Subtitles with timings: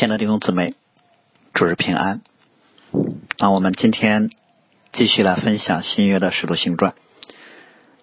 [0.00, 0.72] 亲爱的弟兄姊妹，
[1.52, 2.22] 主日平安。
[3.36, 4.30] 那我们今天
[4.94, 6.94] 继续来分享新约的使徒行传。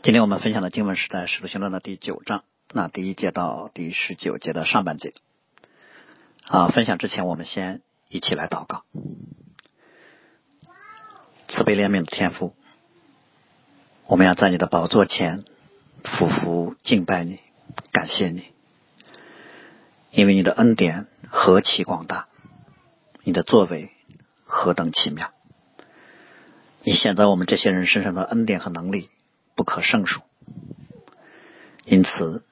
[0.04, 5.16] 今天我们分享的经文是在使徒行传的第九章，那第一节到第十九节的上半节。
[6.46, 8.84] 啊，分享之前，我们先一起来祷告。
[11.48, 12.54] 慈悲怜悯的天父，
[14.06, 15.46] 我们要在你的宝座前
[16.04, 17.40] 匍匐敬拜你，
[17.92, 18.44] 感谢你，
[20.12, 21.08] 因为你的恩典。
[21.30, 22.28] 何其广大！
[23.24, 23.92] 你的作为
[24.46, 25.32] 何等奇妙！
[26.82, 29.10] 你显在我们这些人身上的恩典和能力
[29.56, 30.22] 不可胜数。
[31.84, 32.46] 因此，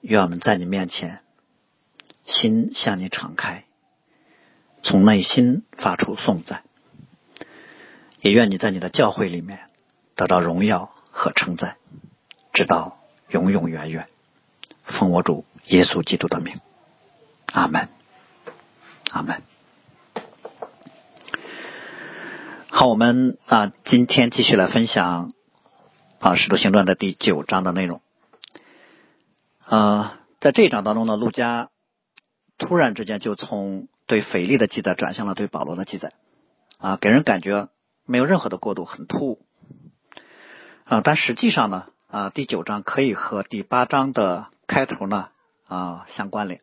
[0.00, 1.22] 愿我们在你面前，
[2.26, 3.64] 心向你敞开，
[4.82, 6.62] 从内心发出颂赞。
[8.20, 9.60] 也愿你在你的教会里面
[10.14, 11.78] 得到荣耀和称赞，
[12.52, 14.08] 直到永永远远。
[14.84, 16.60] 奉我主耶稣基督的名。
[17.54, 17.88] 阿门，
[19.12, 19.40] 阿门。
[22.68, 25.30] 好，我们啊，今天继续来分享
[26.18, 28.00] 啊《使徒行传》的第九章的内容。
[29.64, 31.70] 啊，在这一章当中呢，陆家
[32.58, 36.12] 突然之间就从对腓力的记载转向了对保罗的记载，
[36.78, 37.68] 啊，给人感觉
[38.04, 39.46] 没有任何的过渡，很突兀。
[40.82, 45.28] 啊，但实际上呢，啊，第九章可以和第八章的开头呢
[45.68, 46.60] 啊相关联。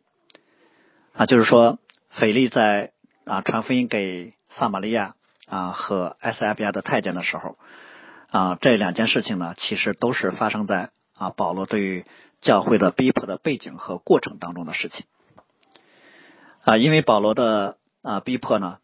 [1.13, 1.77] 啊，就是说，
[2.09, 2.93] 腓力在
[3.25, 7.57] 啊传福音给撒玛利亚啊和埃塞俄比亚的太监的时候，
[8.29, 12.05] 啊这两件事情呢，其实都是发生在啊保罗对于
[12.39, 15.05] 教会的逼迫的背景和过程当中的事情。
[16.63, 18.77] 啊，因为保罗的啊逼迫呢，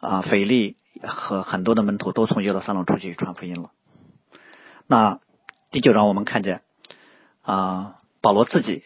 [0.00, 3.70] 啊腓力和很多的门徒都从耶路撒冷出去传福音了。
[4.86, 5.20] 那
[5.70, 6.62] 第九章我们看见
[7.42, 8.84] 啊保罗自己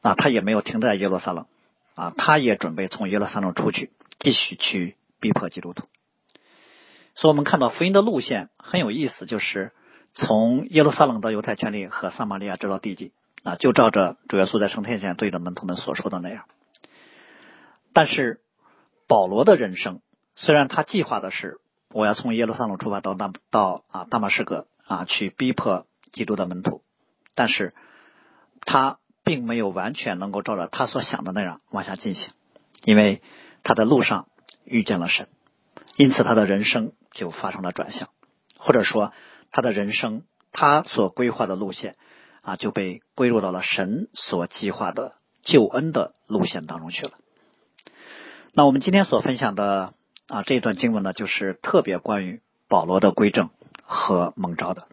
[0.00, 1.46] 啊他也没有停在耶路撒冷。
[1.94, 5.86] 啊，他也准备从耶路撒冷出去，继续去逼迫基督徒。
[7.14, 9.72] 所以，我们看到福音的路线很有意思，就是
[10.14, 16.44] 从耶路撒冷到犹太权利和撒玛利亚直到地极啊，就照着主耶稣在圣天前对着门徒们所说的那样。
[17.92, 18.40] 但是，
[19.06, 20.00] 保罗的人生
[20.36, 21.58] 虽然他计划的是
[21.92, 26.82] 我要从耶路撒冷出发到大到啊大马士革啊去逼迫基督的门徒，
[27.34, 27.74] 但是
[28.62, 28.99] 他。
[29.30, 32.32] 并没有完全能够照着他所想的那样往下进行，
[32.82, 33.22] 因为
[33.62, 34.26] 他在路上
[34.64, 35.28] 遇见了神，
[35.94, 38.08] 因此他的人生就发生了转向，
[38.58, 39.12] 或者说
[39.52, 41.94] 他的人生他所规划的路线
[42.42, 45.14] 啊就被归入到了神所计划的
[45.44, 47.12] 救恩的路线当中去了。
[48.52, 49.94] 那我们今天所分享的
[50.26, 53.50] 啊这一段经文呢，就是特别关于保罗的归正
[53.84, 54.88] 和蒙召的。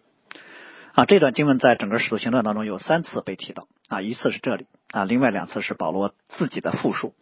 [0.93, 7.13] 啊，这段经文在整个使徒行传当中有三次被提到啊，一次是这里啊，另外两次是保罗自己的复述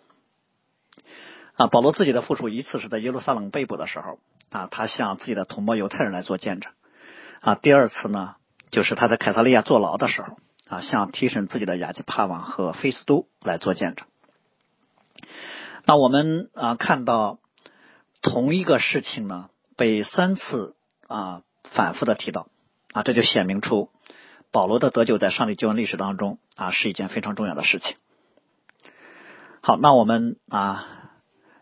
[1.55, 6.71] 啊，保罗自己的复述一次是在耶路撒冷被捕的时候啊，他向自己的同胞犹太人来做见证
[7.41, 8.35] 啊，第二次呢
[8.71, 10.37] 就是他在凯撒利亚坐牢的时候
[10.67, 14.07] 啊，向提审自己的亚基帕王和菲斯都来做见证。
[15.85, 17.39] 那我们啊看到
[18.21, 20.75] 同一个事情呢被三次
[21.07, 22.47] 啊反复的提到。
[22.93, 23.89] 啊，这就显明出
[24.55, 27.97] 保罗的得救在上帝救恩历史当中啊是一件非常重要的事情。
[29.59, 30.87] 好，那我们啊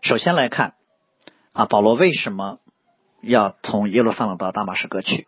[0.03, 0.75] 首先来看
[1.53, 2.59] 啊保罗为什么
[3.23, 5.27] 要从耶路撒冷到大马士革去？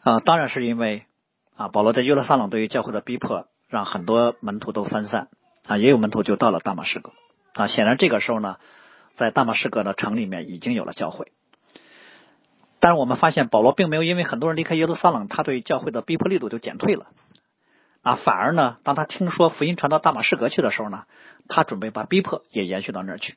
[0.00, 1.06] 啊，当然是因为
[1.54, 5.28] 啊保罗在耶路撒冷对于教会的逼迫，让很多门徒都分散
[5.64, 7.12] 啊，也有门徒就到了大马士革
[7.52, 7.68] 啊。
[7.68, 8.56] 显然这个时候呢，
[9.14, 11.30] 在大马士革的城里面已经有了教会。
[12.84, 17.06] 但是我们发现，保罗并没有因为很多人离开耶路撒冷，他对教会的逼迫力度就减退了
[18.02, 21.06] 啊，反而呢，当他听说福音传到大马士革去的时候呢，
[21.48, 23.36] 他准备把逼迫也延续到那儿去。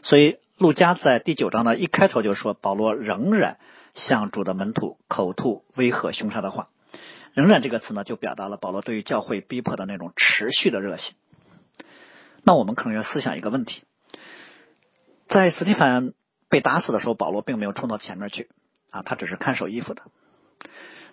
[0.00, 3.58] 所以，路加在第九章的一开头就说，保罗仍然
[3.94, 6.70] 向主的门徒口吐威吓凶杀的话。
[7.34, 11.14] 仍然这个词呢，就表达了保罗对于教会逼迫的那种持续的热心。
[12.42, 13.82] 那我们可能要思想一个问题：
[15.28, 16.14] 在斯蒂芬
[16.48, 18.48] 被打死的时候，保罗并没有冲到前面去。
[18.90, 20.02] 啊，他只是看守衣服的。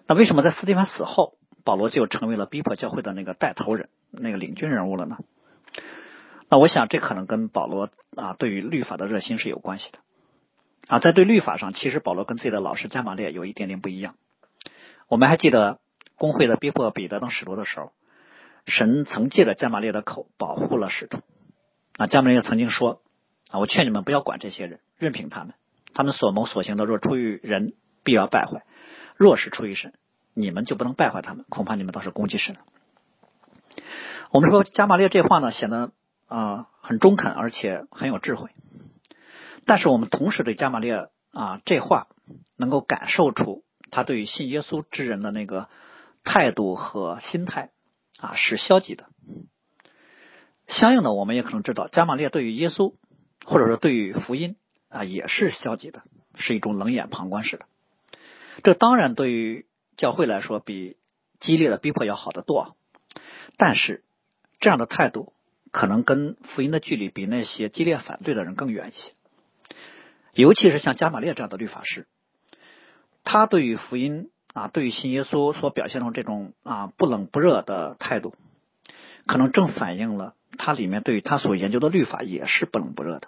[0.07, 5.17] 那为什么在斯蒂芬死后，保罗就成为了逼迫教会的那个带头人、那个领军人物了呢？
[6.47, 9.99] 那我想，这可能跟保罗啊对于律法的热心是有关系的。
[10.87, 14.15] 啊，在对律法上，其实保罗跟自己的老师加马列有一点点不一样。
[15.07, 15.79] 我们还记得
[16.15, 17.91] 工会的逼迫彼得当使徒的时候，
[18.67, 21.21] 神曾借着加马列的口保护了使徒。
[21.97, 23.01] 啊，加马列曾经说
[23.49, 25.55] ：“啊，我劝你们不要管这些人，任凭他们。”
[25.95, 28.59] 他们所谋所行的，若出于人，必要败坏；
[29.15, 29.93] 若是出于神，
[30.35, 31.45] 你们就不能败坏他们。
[31.49, 32.57] 恐怕你们倒是攻击神。
[34.29, 35.91] 我们说加马列这话呢，显得
[36.27, 38.49] 啊很中肯，而且很有智慧。
[39.65, 42.07] 但是我们同时对加马列啊这话
[42.57, 45.69] 能够感受出他对于信耶稣之人的那个
[46.23, 47.71] 态度和心态
[48.19, 49.05] 啊是消极的。
[50.67, 52.95] 相应的，我们也可能知道加马列对于耶稣
[53.45, 54.57] 或者说对于福音
[54.95, 56.03] 啊也是消极的，
[56.35, 57.65] 是一种冷眼旁观式的。
[58.63, 59.65] 这当然对于
[59.97, 60.95] 教会来说比
[61.41, 62.77] 激烈的逼迫要好得多，
[63.57, 64.03] 但是
[64.59, 65.33] 这样的态度
[65.71, 69.11] 可能跟福音的距离比那些激烈反对的人更远一些。
[70.33, 72.07] 尤其是像加玛列这样的律法师，
[73.23, 78.33] 他对于福音啊，对于信耶稣所表现的这种啊不冷不热的态度，
[79.25, 83.27] 可能正反映了他里面对于他所研究的律法也是不冷不热的。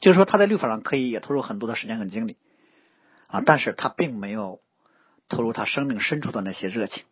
[0.00, 2.36] 就是说，他在律法上可以也投入很多的时间和精力
[3.26, 4.60] 啊，但是他并没有
[5.28, 7.04] 投入他生命深处的那些热情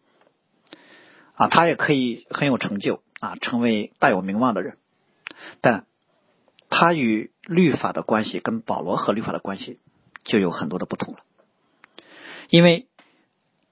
[1.35, 4.77] 啊，他也可以很有成就啊，成为大有名望的人，
[5.61, 5.87] 但。
[6.69, 9.79] 他与律法的关系跟保罗和律法的关系
[10.25, 11.21] 就有很多的不同了，
[12.50, 12.88] 因为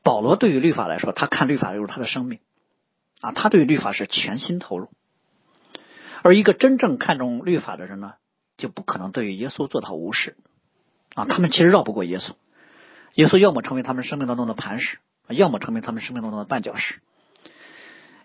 [0.04, 2.38] 保罗对于律法来说，他看律法就是他的生命
[3.20, 4.90] 啊，他对于律法是全心投入，
[6.22, 8.14] 而一个真正看重律法的人呢，
[8.56, 10.36] 就不可能对于耶稣做到无视
[11.14, 12.32] 啊，他们其实绕不过耶稣，
[13.14, 14.98] 耶稣要么成为他们生命当中的磐石，
[15.28, 17.00] 要么成为他们生命当中的绊脚石，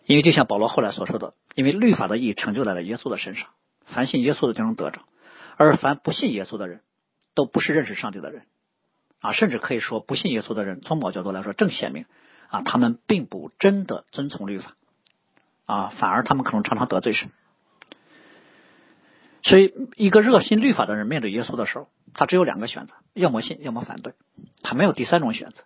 [0.05, 3.47] 因为就像保罗后来所说的，因为律法的意义成就在了耶稣的身上。
[3.85, 5.01] 凡信耶稣的就能得着，
[5.57, 6.81] 而凡不信耶稣的人，
[7.33, 8.43] 都不是认识上帝的人
[9.19, 9.33] 啊！
[9.33, 12.05] 甚至可以说，不信耶稣的人，从某角度来说，正显明
[12.49, 14.75] 啊，他们并不真的遵从律法
[15.65, 17.31] 啊，反而他们可能常常得罪神。
[19.44, 24.13] 所以，一个热心律法的人面对耶稣的时候，他只有两个选择：要么信，要么反对，
[24.63, 25.63] 他没有第三种选择。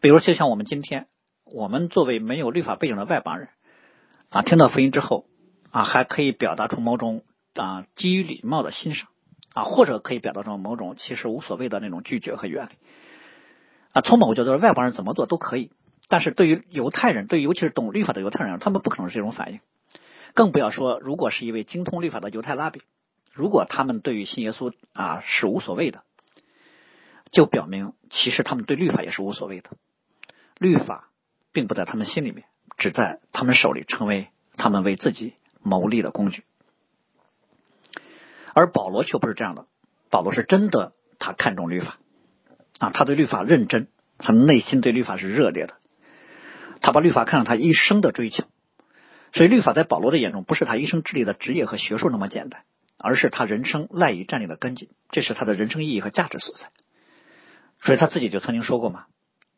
[0.00, 1.06] 比如，就像我们今天，
[1.44, 3.48] 我们作为没有律法背景的外邦人
[4.28, 5.26] 啊，听到福音之后。
[5.72, 7.22] 啊，还可以表达出某种
[7.54, 9.06] 啊基于礼貌的欣赏
[9.54, 12.76] 啊，或者可以表达出某种其实无所谓的那种拒绝和远离
[13.92, 14.00] 啊。
[14.00, 15.70] 从某个角度，外邦人怎么做都可以，
[16.08, 19.60] 但是对于犹太人，对于尤其是懂律法的犹太人，他们不可能是这种反应。
[20.34, 22.82] 更不要说，如果是一位精通律法的犹太拉比，
[23.32, 26.04] 如果他们对于信耶稣啊是无所谓的，
[27.30, 29.70] 就表明其实他们对律法也是无所谓的。
[30.58, 31.10] 律法
[31.52, 32.46] 并不在他们心里面，
[32.76, 35.34] 只在他们手里，成为他们为自己。
[35.62, 36.44] 谋利的工具，
[38.54, 39.66] 而保罗却不是这样的。
[40.08, 41.98] 保罗是真的，他看重律法
[42.78, 45.74] 啊，他对律法认真，他内心对律法是热烈的，
[46.80, 48.44] 他把律法看成他一生的追求。
[49.32, 52.64] 所以，律法在保罗的眼中，不是他一生致力的职业和学术那么简单，
[52.98, 56.68] 而是他人生赖以站立的根基，这是他的人生意义和价值所在。
[57.80, 59.06] 所以他自己就曾经说过嘛：“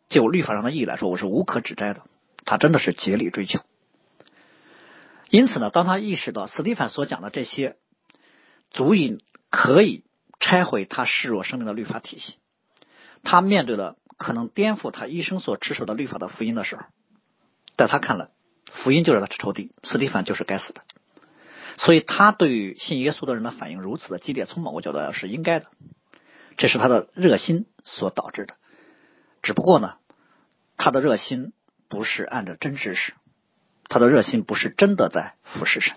[0.09, 2.05] 就律法上的意义来说，我是无可指摘的。”
[2.45, 3.61] 他真的是竭力追求。
[5.31, 7.77] 因此呢，当他意识到斯蒂凡所讲的这些
[8.71, 10.05] 足以可以
[10.39, 12.37] 拆毁他视若生命的律法体系，
[13.23, 16.83] 他面对了可能颠覆他一生所持守的律法的福音的时候，
[17.77, 18.29] 在他看来，
[18.73, 20.83] 福音就是他的仇敌，斯蒂凡就是该死的。
[21.77, 25.67] 所以，他对于信耶稣的人的反应如此的激烈，从某个角度是应该的，
[26.57, 28.55] 这是他的热心所导致的。
[29.43, 29.95] 只不过呢，
[30.77, 31.53] 他的热心
[31.89, 33.15] 不是按照真知识。
[33.89, 35.97] 他的热心不是真的在服侍神。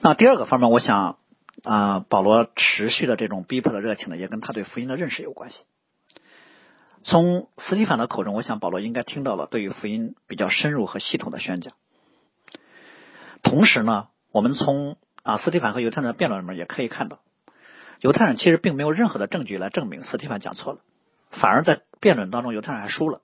[0.00, 1.18] 那第二个方面，我想
[1.64, 5.64] 啊，保罗持续的这种逼迫的热情呢，也跟他对福音的认识有关系。
[7.02, 11.74] 从斯蒂凡的口中，我想保罗应该听到了对于福音比较深入和系统的宣讲。
[13.42, 17.20] 同时呢，我们从啊斯蒂凡和犹太人的辩论里面也可以看到，
[18.00, 20.80] 犹太人其实并没有任何的证据来证明斯蒂凡讲错了，
[21.30, 23.22] 反而在辩论当中，犹太人还输了。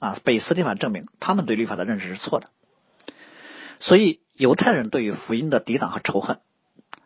[0.00, 2.48] 啊，被斯蒂凡证明他们对律法的认识是错的，
[3.78, 6.40] 所以犹太人对于福音的抵挡和仇恨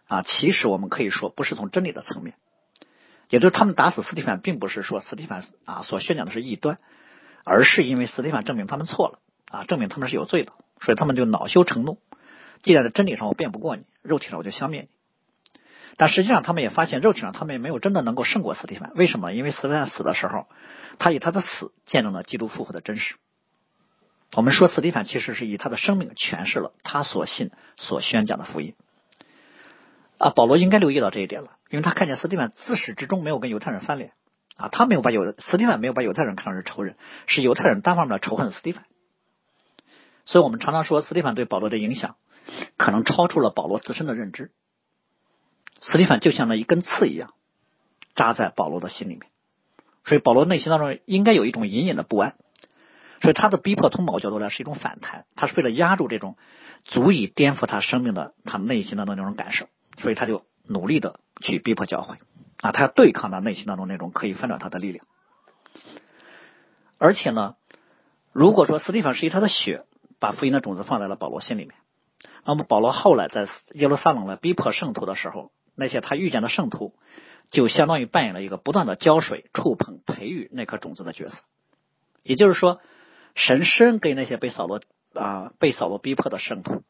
[0.06, 2.34] 啊，其实我们可以说不是从真理的层面，
[3.28, 6.78] 也就是他们打死斯蒂凡，并不是说斯蒂凡啊所宣讲的是异端，
[7.44, 9.18] 而是因为斯蒂凡证明他们错了
[9.50, 11.98] 啊，证明他们是有罪的，所以他们就恼羞成怒，
[12.62, 14.88] 既然在真理上我辩不过你，肉体上我就消灭你。
[15.96, 18.92] 但实际上，他们也发现肉体上他们也没有真的能够胜过斯蒂凡。
[18.94, 19.32] 为什么？
[19.32, 20.46] 因为斯蒂凡死的时候，
[21.00, 23.16] 他以他的死见证了基督复活的真实。
[24.36, 28.76] 我们说，斯蒂凡其实是以他的生命诠释了他所信、所宣讲的福音。
[30.18, 34.12] 啊，保罗应该留意到这一点了，因为他看见斯蒂凡自始至终没有跟犹太人翻脸
[34.56, 36.96] 啊，他没有把犹斯蒂凡没有把犹太人看成是仇人，
[37.26, 38.84] 是犹太人单方面的仇恨斯蒂凡。
[40.24, 42.16] 所以我们常常说，斯蒂凡对保罗的影响
[42.76, 44.50] 可能超出了保罗自身的认知。
[45.80, 47.34] 斯蒂芬就像那一根刺一样
[48.14, 49.30] 扎在保罗的心里面，
[50.04, 52.34] 所以保罗内心当中应该有一种隐隐的不安，
[53.22, 56.36] 所以他的逼迫从某角度来是一种反弹，他是为了压住这种
[56.82, 62.16] 足以颠覆他生命的他内心当中那种感受，所以他就努力的去逼迫教会
[62.60, 65.04] 啊，他要对抗他内心当中那种可以翻转他的力量。
[66.98, 67.56] 而且呢，
[68.32, 69.84] 如果说斯蒂芬是以他的血
[70.18, 71.74] 把福音的种子放在了保罗心里面，
[72.44, 76.94] 那么保罗后来在耶路撒冷来逼迫圣徒的时候，那些他遇见的圣徒
[77.50, 81.42] 就相当于扮演了一个不断的浇水、触碰、培育那颗种子的角色。
[82.24, 82.80] 也就是说，
[83.34, 84.80] 神施恩给那些被扫罗
[85.14, 86.82] 啊被扫罗逼迫的圣徒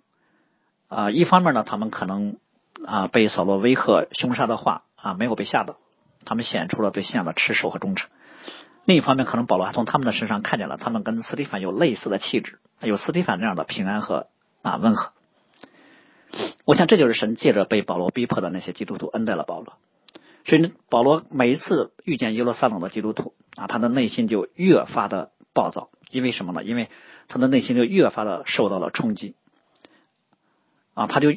[0.89, 2.39] 啊，一方面呢，他们可能
[2.87, 5.77] 啊被扫罗威吓、凶杀的话啊没有被吓到，
[6.25, 8.09] 他们显出了对信仰的持守和忠诚。
[8.85, 14.29] 另一方面，可能保罗还从他们的身上看见了他们跟斯蒂凡有类似的气质，有斯蒂凡这样的平安和
[14.63, 15.13] 啊温和。
[16.65, 19.75] 我想这就是神借着被保罗逼迫的那些基督徒恩待了保罗，
[20.45, 26.65] 所以保罗每一次遇见耶路撒冷的基督徒啊，他的内心就越发的暴躁，因为什么呢？
[26.65, 26.89] 因为
[27.29, 29.35] 他的内心就越发的受到了冲击
[30.95, 31.33] 啊，他就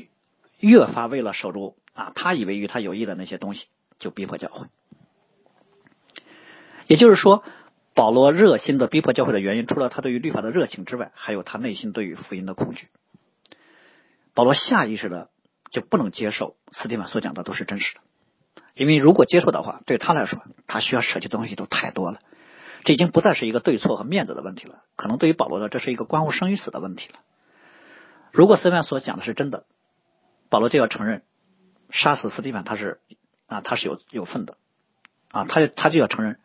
[0.62, 3.66] 越发为了守住啊他以为与他有益的那些东西，
[4.00, 4.68] 就逼迫教会。
[6.88, 7.44] 也就是说，
[7.94, 12.88] 保罗热心的逼迫教会的原因，除了他对于律法的热情之外，还有他内心对于福音的恐惧。
[14.34, 15.30] 保罗下意识的
[15.72, 18.02] 就不能接受斯蒂芬所讲的都是真实的，
[18.76, 22.20] 因为如果接受的话，对他来说，他需要舍弃的东西都太多了。
[22.84, 27.20] 这已经不再是一个对错和面子的问题了，可能对于保罗的，这是一个关乎生与死的问题了。
[28.32, 29.66] 如果斯蒂芬所讲的是真的，
[30.52, 31.24] 保罗就要承认
[31.90, 33.00] 杀死斯蒂芬他是
[33.48, 34.58] 啊他是有有份的
[35.32, 36.38] 啊，他他就要承认。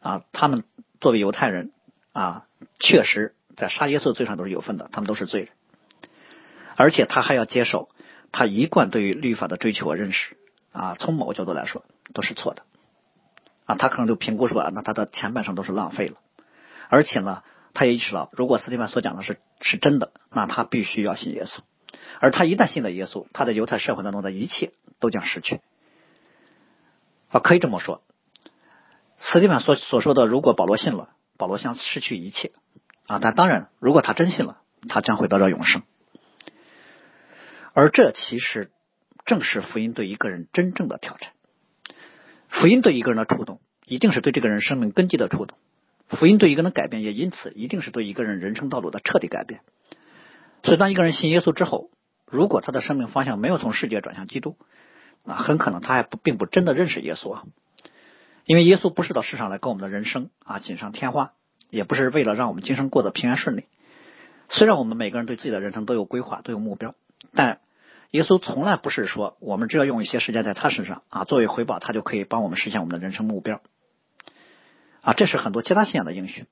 [0.00, 0.64] 啊，他们
[1.00, 1.72] 作为犹太人
[2.12, 2.44] 啊，
[2.78, 5.48] 确实在杀耶稣的罪上都是有份的，他们都是罪人。
[6.76, 7.88] 而且他还要接受
[8.30, 10.36] 他一贯对于律法的追求和认识
[10.72, 12.64] 啊，从某个角度来说都是错的
[13.64, 13.76] 啊。
[13.76, 16.18] 他可能就评估说啊，那他的前半生都是浪费了。
[16.90, 17.42] 而且呢，
[17.72, 21.60] 他也意识到，如果斯蒂芬所讲的是是真的，那他必须要信耶稣。
[22.20, 25.60] 而他一旦信了耶稣，他在犹太社会当中的一切都将失去
[27.30, 28.02] 啊，可以这么说。
[29.18, 32.52] 斯蒂芬所所说的，如果保罗信了，保罗将失去一切
[33.06, 33.18] 啊！
[33.20, 35.82] 但当然，如果他真信了，他将会得到永生。
[37.72, 38.70] 而这其实
[39.24, 41.30] 正是福音对一个人真正的挑战。
[42.48, 45.58] 福音对一个人的触动，一定是对这个人生命根基的触动。
[46.08, 49.60] 福音对一个人的改变，也因此一定是对一个人人生道路的彻底改变。
[50.62, 51.90] 所以，当一个人信耶稣之后，
[52.34, 54.56] 如果他的生命方向没有从世界转向基督，
[55.22, 57.44] 那很可能他还不并不真的认识耶稣啊。
[58.44, 61.32] 因为耶稣不是到世上来跟我们的人生啊锦上添花，
[61.70, 63.66] 也不是为了让我们今生过得平安顺利。
[64.48, 66.96] 虽然我们每个人对自己的人生都有规划，都有目标，
[67.34, 67.60] 但
[68.10, 73.62] 耶稣从来不是说我们只要用一些时间在他身上啊作为回报，他就可以帮我们实现我们的人生目标。
[75.02, 76.46] 啊，这是很多其他信仰的应许。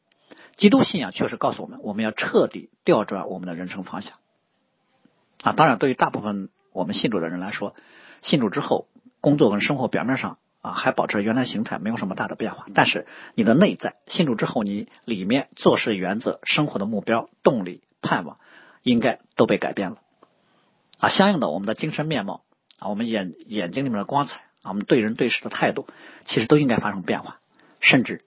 [0.56, 4.14] 基督信仰确实告诉我们，我们要彻底调转我们的人生方向。
[5.42, 7.74] 啊，当然，对于大部分我们信主的人来说，
[8.22, 8.88] 信主之后，
[9.20, 10.38] 工作跟生活表面上。
[10.62, 12.66] 啊，还保持原来形态，没有什么大的变化。
[12.72, 18.38] 但是你的内在信主之后，你里面做事原则、生活的目标、动力、盼望，
[18.84, 19.96] 应该都被改变了。
[21.00, 22.44] 啊，相应的，我们的精神面貌
[22.78, 25.88] 啊，我们眼眼睛里面的光彩啊，我们对人对事的态度，
[26.26, 27.40] 其实都应该发生变化。
[27.80, 28.24] 甚至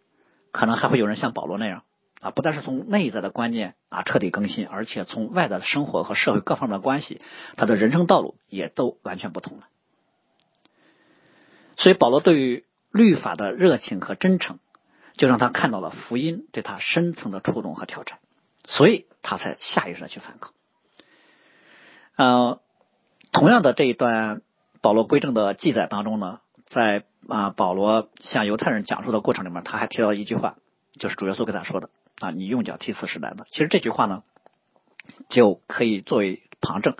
[0.52, 1.84] 可能还会有人像保罗那样
[2.22, 7.22] 啊，不但是从内在的观念啊彻底更新，而且从外在的生活和社会各方面的关系，
[7.56, 9.68] 他的人生道路也都完全不同了。
[11.78, 14.60] 所以保罗对于律法的热情和真诚，
[15.18, 18.20] 就让他看到了福音对他深层的触动和挑战，
[18.68, 20.52] 所以他才下意识的去反抗。
[22.16, 22.62] 呃，
[23.34, 24.42] 同样的这一段
[24.82, 30.56] 保罗归正的记载当中呢，在啊保罗向犹太人讲述的过程里面，他还提到一句话，
[30.98, 33.46] 就是主耶稣给他说的啊，你用脚踢刺是难的。
[33.52, 34.24] 其实这句话呢，
[35.30, 36.96] 就可以作为旁证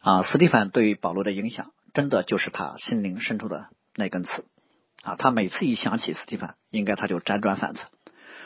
[0.00, 1.72] 啊，斯蒂凡对于保罗的影响。
[1.94, 4.46] 真的就是他心灵深处的那根刺
[5.02, 5.14] 啊！
[5.16, 7.86] 他每次一想起斯蒂芬，应该他就辗转反侧。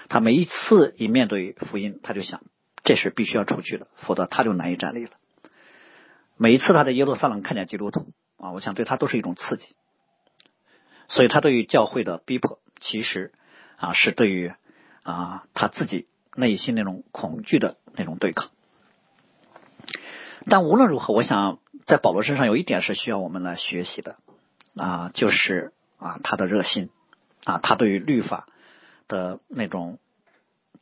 [0.08, 2.42] 他每一次一面对福音，他就想
[2.82, 5.12] 这是必须要出去的，否则他就难以站立了。
[6.36, 9.76] 每一次他在耶路撒冷看见基督徒啊，我想对他都是一种刺激。
[11.06, 13.32] 所以他对于教会的逼迫，其实
[13.76, 14.52] 啊是对于
[15.06, 18.50] 啊他自己内心那种恐惧的那种对抗。
[20.48, 21.58] 但无论如何，我想。
[21.86, 24.16] 在保罗身上有一点是需要我们来学习的
[24.74, 26.90] 啊，就是啊他的热心
[27.44, 28.48] 啊，他对于律法
[29.06, 30.00] 的那种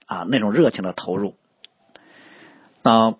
[0.06, 1.36] 啊那种热情的投入。
[2.82, 3.16] 那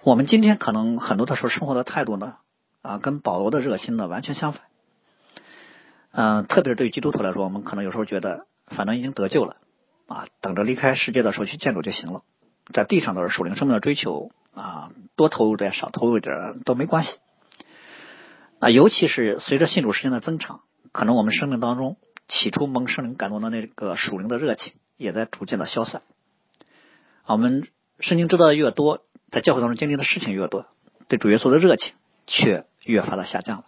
[0.00, 2.38] 我们今天可能很多的时候生活的态度呢
[2.80, 4.62] 啊，跟保罗的热心呢完全相反。
[6.12, 9.58] 嗯，特别是对于基督徒来说，我们可能有时候觉得反正已经得救了
[10.06, 12.22] 啊，等着离开世界的时候去见主就行了。
[12.72, 17.18] 在地上的属灵生命的追求啊，多投入点少投入点都没关系。
[18.58, 21.96] 啊，尤其是随着信主时间的增长，可能我们生命当中
[22.26, 26.02] 起初蒙圣灵感动的那个属灵的热情，也在逐渐的消散。
[27.26, 27.68] 我们
[28.00, 30.66] 圣经知道的越多，在教会当中经历的事情越多，
[31.08, 31.94] 对主耶稣的热情
[32.26, 33.64] 却越发的下降了。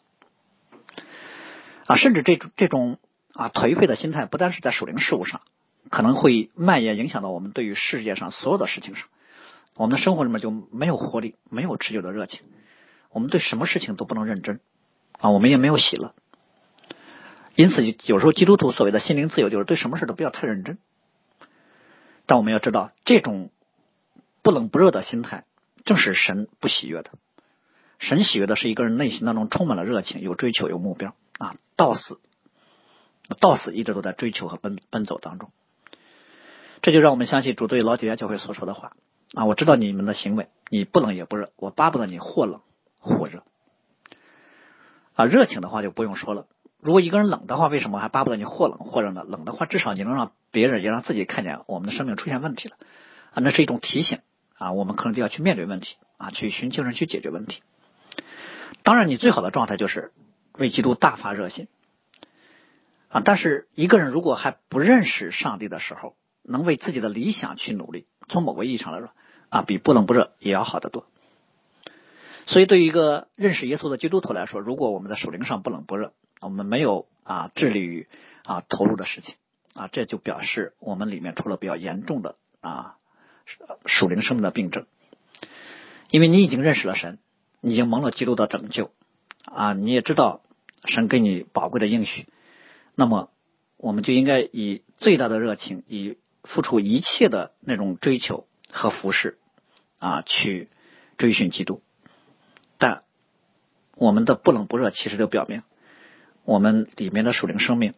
[1.87, 2.99] 啊，甚至这种这种
[3.33, 5.43] 啊颓废的心态，不单是在属灵事务上，
[5.91, 9.07] 可能会蔓延影响到我们对于世界上所有的事情上。
[9.75, 12.43] 我们的生活里面就没有活力，没有持久的热情，
[13.11, 14.61] 我们对什么事情都不能认真。
[15.21, 16.15] 啊，我们也没有喜乐，
[17.57, 20.79] 因此有时候基督徒所谓的心灵自由，就是对什么事都不要太认真。
[22.27, 23.51] 但我们要知道，这种
[24.43, 25.45] 不冷不热的心态，
[25.85, 27.11] 正是神不喜悦的。
[27.99, 32.21] 神喜悦的是一个人内心当中充满了热情，有追求，有目标啊，到死，
[33.41, 35.51] 到死一直都在追求和奔奔走当中。
[36.83, 38.93] 这就让我们相信主对老底家教会所说的话
[39.35, 42.61] 啊，我知道你们的行为，你不冷也不热，我巴不得你或冷
[42.99, 43.43] 或热。
[45.15, 46.47] 啊，热情的话就不用说了。
[46.81, 49.25] 如果一个人冷的话，为什么还巴不得你或冷或热呢？
[49.27, 52.77] 冷的话，至少你能让别人也让自己看见我们的生命出现问题了
[53.33, 54.21] 啊，那是一种提醒
[54.57, 57.63] 啊，我们可能就要去面对问题啊，去寻求人去解决问题。
[58.85, 60.13] 当然，你最好的状态就是
[60.53, 61.67] 为基督大发热心
[63.09, 63.21] 啊。
[63.25, 66.15] 但是，一个人如果还不认识上帝的时候，
[66.49, 69.11] 能为自己的理想去努力，从某个意义上来说
[69.51, 71.07] 啊，比不冷不热也要好得多。
[72.47, 78.09] 所以，对于一个认识耶稣的基督徒来说，如果我们在属灵上不冷不热，我们没有啊致力于
[78.45, 79.35] 啊投入的事情
[79.75, 82.97] 啊，这就表示我们里面出了比较严重的啊
[83.85, 84.87] 属灵生命的病症。
[86.11, 87.19] 因为你已经认识了神，
[87.61, 88.91] 你已经蒙了基督的拯救
[89.45, 90.41] 啊，你也知道
[90.87, 92.27] 神给你宝贵的应许，
[92.95, 93.31] 那么
[93.77, 96.17] 我们就应该以最大的热情，以
[96.49, 99.39] 付出一切的那种追求和服饰
[99.99, 100.69] 啊，去
[101.17, 101.83] 追寻基督。
[102.79, 103.03] 但
[103.97, 105.63] 我们的不冷不热，其实就表明
[106.45, 107.95] 我们里面的属灵生命，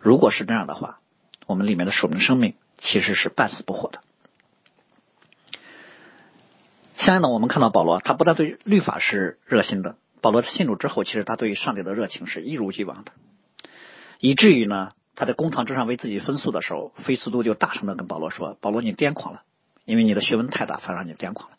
[0.00, 1.00] 如果是这样的话，
[1.46, 4.00] 我们里面的属灵生命其实是半死不活的。
[6.96, 13.12] 相应的，我们看到保罗，他不但对律法是热心的，保罗信主之后，其实他对于上帝的热情是一如既往的，
[14.20, 19.42] 以至于呢，他在公堂之上为自己分诉的时候，菲斯都就大声的跟保罗说：“保罗，你癫狂了，
[19.84, 21.58] 因为你的学问太大，反而让你癫狂了。”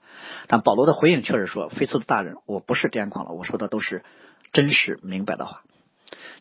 [0.49, 4.03] 但保罗的回应却是说：“菲斯都大人，我不是癫狂了，我说的都是
[4.51, 5.61] 真实明白的话。”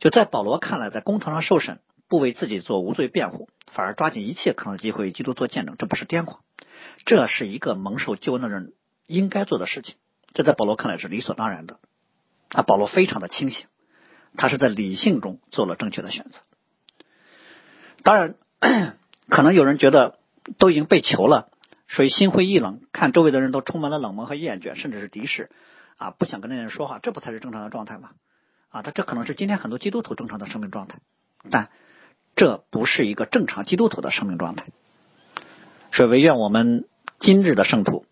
[0.00, 6.40] 就在保罗看来，在公堂上受审，不为自己做无罪辩护，反而抓紧一切可能机会为基督做见证，这不是癫狂，
[7.04, 8.72] 这是一个蒙受救恩的人
[9.06, 9.96] 应该做的事情。
[10.32, 11.80] 这在保罗看来是理所当然的。
[12.48, 13.66] 啊，保罗非常的清醒，
[14.38, 16.40] 他是在理性中做了正确的选择。
[18.02, 18.34] 当然，
[19.28, 20.18] 可能有人觉得
[20.58, 21.48] 都已经被囚了。
[21.92, 25.50] 所以心灰意冷，看周围的人都充满了冷漠和厌倦，甚至是敌视，
[25.96, 28.10] 啊，不想跟那人说话，这不才是正常的状态吗？
[28.68, 31.00] 啊，他这可能是今天很多基督徒正常的生命状态，
[31.50, 31.68] 但
[32.36, 34.66] 这不是一个正常基督徒的生命状态。
[35.90, 36.86] 所以，唯愿我们
[37.18, 38.06] 今日的圣徒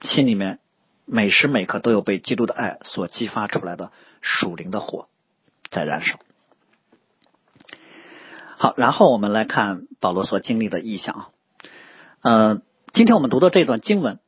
[0.00, 0.58] 心里面
[1.04, 5.06] 每时每刻都有被基督的爱所激发出来的属灵的火
[5.70, 6.18] 在燃烧。
[8.62, 11.32] 好，然后我们来看保罗所经历的意象，
[12.22, 12.62] 嗯。
[12.92, 14.20] 今天我们读的这段经文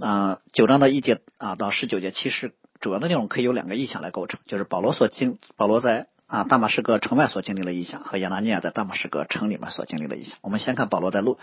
[0.00, 10.36] 啊，九章的一节啊到十九节，其实主要的内容可以有两个意象来构成，就是保罗所经保罗在啊大马士革城外所经历的意象，和亚拿尼亚在大马士革城里面所经历的意象。
[10.40, 11.38] 我们先看保罗在路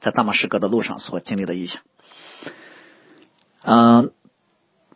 [0.00, 1.82] 在大马士革的路上所经历的意象。
[3.62, 4.12] 嗯，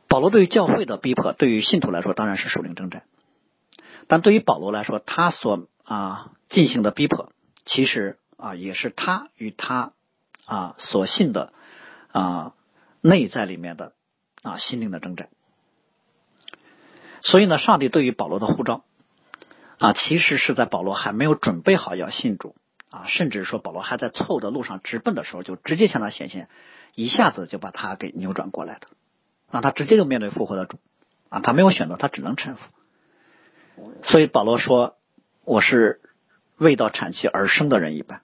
[0.07, 3.03] 保罗对于教会的逼迫，对于信徒来说当然是属灵征战，
[4.07, 7.33] 但对于保罗来说，他所啊进行的逼迫，
[7.67, 9.93] 其实啊也是他与他。
[10.45, 11.53] 啊，所信的
[12.11, 12.55] 啊，
[13.01, 13.93] 内在里面的
[14.43, 15.29] 啊，心灵的征战。
[17.23, 18.85] 所以呢，上帝对于保罗的呼召
[19.79, 22.57] 啊，其实是在保罗还没有准备好要信主
[22.91, 26.49] 啊，甚至说保罗还在错误的路上直奔的时候，就直接向他显现，
[26.97, 28.89] 一下子就把他给扭转过来的，
[29.49, 30.81] 让他直接就面对复活的主
[31.29, 32.63] 啊，他没有选择，他只能臣服。
[34.03, 34.97] 所以保罗说
[35.47, 36.01] ：“我是
[36.63, 38.23] 未到产期而生的人一般。”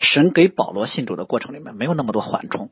[0.00, 2.70] 神给保罗信主的过程里面没有那么多缓冲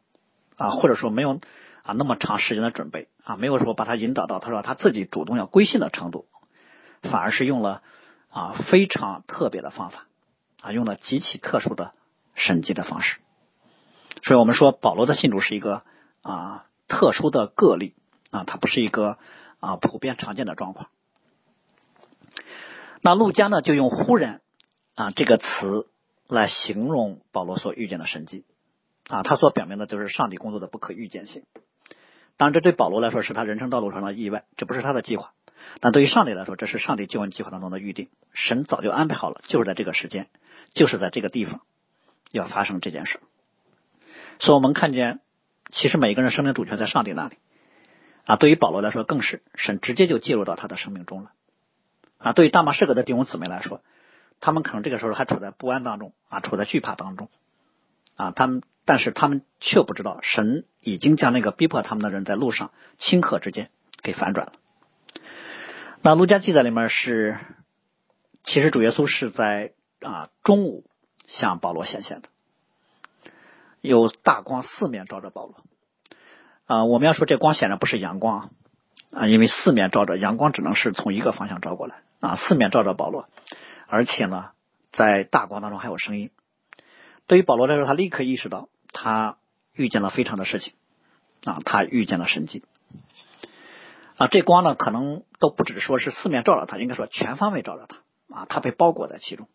[0.56, 1.40] 啊，或者说没有
[1.82, 6.26] 啊那么长时间的准备啊，没有说把他引导到他说他自己主动要归信的程度，
[7.02, 7.82] 反而是用了
[8.28, 10.06] 啊非常特别的方法
[10.60, 11.94] 啊，用了极其特殊的
[12.34, 13.18] 审计的方式。
[14.22, 15.84] 所以我们说保罗的信主是一个
[16.22, 17.94] 啊特殊的个例
[18.30, 19.18] 啊，它不是一个
[19.60, 20.88] 啊普遍常见的状况。
[23.02, 24.40] 那陆家呢就用忽然
[24.94, 25.88] 啊这个词。
[26.28, 28.46] 来形容保罗所遇见的神迹
[29.06, 31.42] 啊，他所表明的就是上帝工作的不可预见性。
[32.38, 35.34] 当然，这对保罗来说是他人生道路上的意外，这不是他的计划。
[35.80, 40.28] 但对于上帝来说，这是上帝救恩计划当中的预定，神早就安排好了，就是在这个时间，
[40.72, 41.60] 就是在这个地方
[42.30, 43.20] 要发生这件事。
[44.38, 45.20] 所以，我们看见，
[45.70, 47.36] 其实每个人生命主权在上帝那里
[48.24, 48.36] 啊。
[48.36, 51.32] 对于保罗来说，更是神直接就介入到他的生命中了
[52.22, 52.32] 啊。
[52.32, 53.82] 对于大马士革的弟兄姊妹来说，
[54.40, 57.28] 他们可能这个时候还处在不安当中啊，处在惧怕当中
[58.16, 58.30] 啊。
[58.30, 63.70] 他们，但是他们却不知道，神已经将那个逼迫他们的人在路上顷刻之间
[64.02, 64.52] 给反转了。
[66.00, 67.38] 那路加记载里面是，
[68.42, 70.84] 其实主耶稣是在啊中午
[71.28, 72.28] 向保罗显现的，
[73.80, 75.54] 有大光四面照着保罗
[76.66, 76.84] 啊。
[76.86, 78.50] 我们要说这光显然不是阳光
[79.12, 83.28] 啊，因为四面照着阳光只能是从一个方向照过来啊，四面照着保罗，
[83.88, 84.52] 而且呢，
[84.92, 86.30] 在大光当中还有声音。
[87.26, 89.38] 对于保罗来说，他立刻意识到他
[89.72, 90.74] 遇见了非常的事情
[91.44, 92.62] 啊，他遇见了神迹。
[94.18, 97.96] 啊，这光呢，可能都不只说是四面照着他，应该说全方位照着他
[98.36, 99.48] 啊，他被包裹在其中，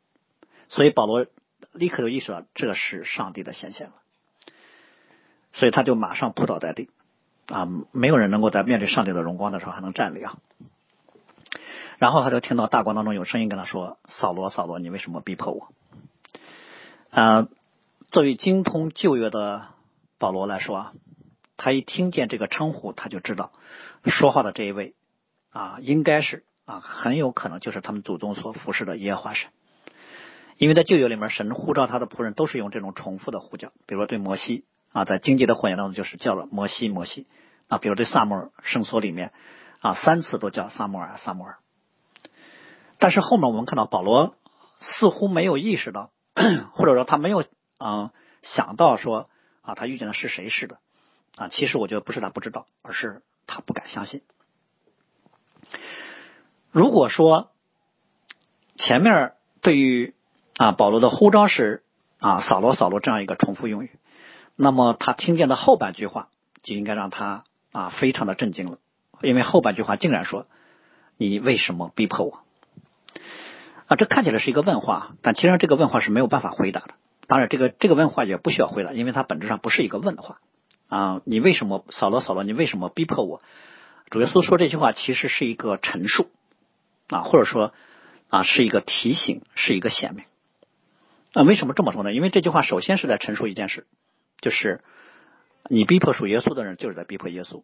[0.68, 1.26] 所以保罗
[1.72, 3.94] 立刻就意识到这是上帝的显现了，
[5.54, 6.90] 所以他就马上扑倒在地
[7.48, 10.38] 啊，没有人能够在面对上帝的荣光的时候还能站立啊。
[11.98, 15.70] 然后他就听到大光当中有声音跟他说：“扫罗，扫罗，你为什么逼迫我？”
[17.12, 17.48] 啊，
[18.12, 19.68] 作为精通旧约的
[20.18, 20.94] 保罗来说啊。
[21.60, 23.52] 他一听见这个称呼，他就知道
[24.06, 24.94] 说话的这一位
[25.50, 29.50] 啊，应该是啊，很有可能就是他们祖宗所服侍的耶和华神。
[30.58, 37.26] 因为在旧约里面，神呼召他的仆人都是用这种重复的呼叫，比如说对摩西啊，在经济的火焰当中就是叫了摩西摩西
[37.70, 39.34] 啊，比如对萨摩尔圣所里面
[39.80, 41.58] 啊，三次都叫萨摩尔萨摩尔。
[43.00, 44.36] 但是后面我们看到保罗
[44.80, 46.12] 似乎没有意识到，
[46.74, 47.46] 或者说他没有
[47.78, 49.30] 啊想到说
[49.62, 50.80] 啊，他遇见的是谁似的。
[51.36, 54.24] 啊，其实我觉得不是他不知道，而是他不敢相信。
[56.72, 57.52] 如果说
[58.76, 60.16] 前面对于
[60.56, 61.84] 啊保罗的呼召是
[62.20, 64.00] 啊扫罗扫罗这样一个重复用语，
[64.56, 66.30] 那么他听见的后半句话
[66.64, 68.80] 就应该让他啊非常的震惊了，
[69.22, 70.48] 因为后半句话竟然说
[71.18, 72.40] 你为什么逼迫我？
[73.88, 76.96] 啊，这看起来是一个问话，但其实这个问话是没有办法回答的。
[77.28, 80.40] 当然，这个这个问话也不需要回答，因为它本质上不是一个问话。
[80.88, 82.44] 啊，你为什么扫罗扫罗？
[82.44, 83.42] 你为什么逼迫我？
[84.10, 86.30] 主耶稣说这句话其实是一个陈述
[87.08, 87.74] 啊，或者说
[88.30, 90.24] 啊是一个提醒，是一个显明。
[91.34, 92.14] 啊，为什么这么说呢？
[92.14, 93.86] 因为这句话首先是在陈述一件事，
[94.40, 94.82] 就是
[95.70, 97.64] 你逼迫属耶稣的人，就是在逼迫耶稣。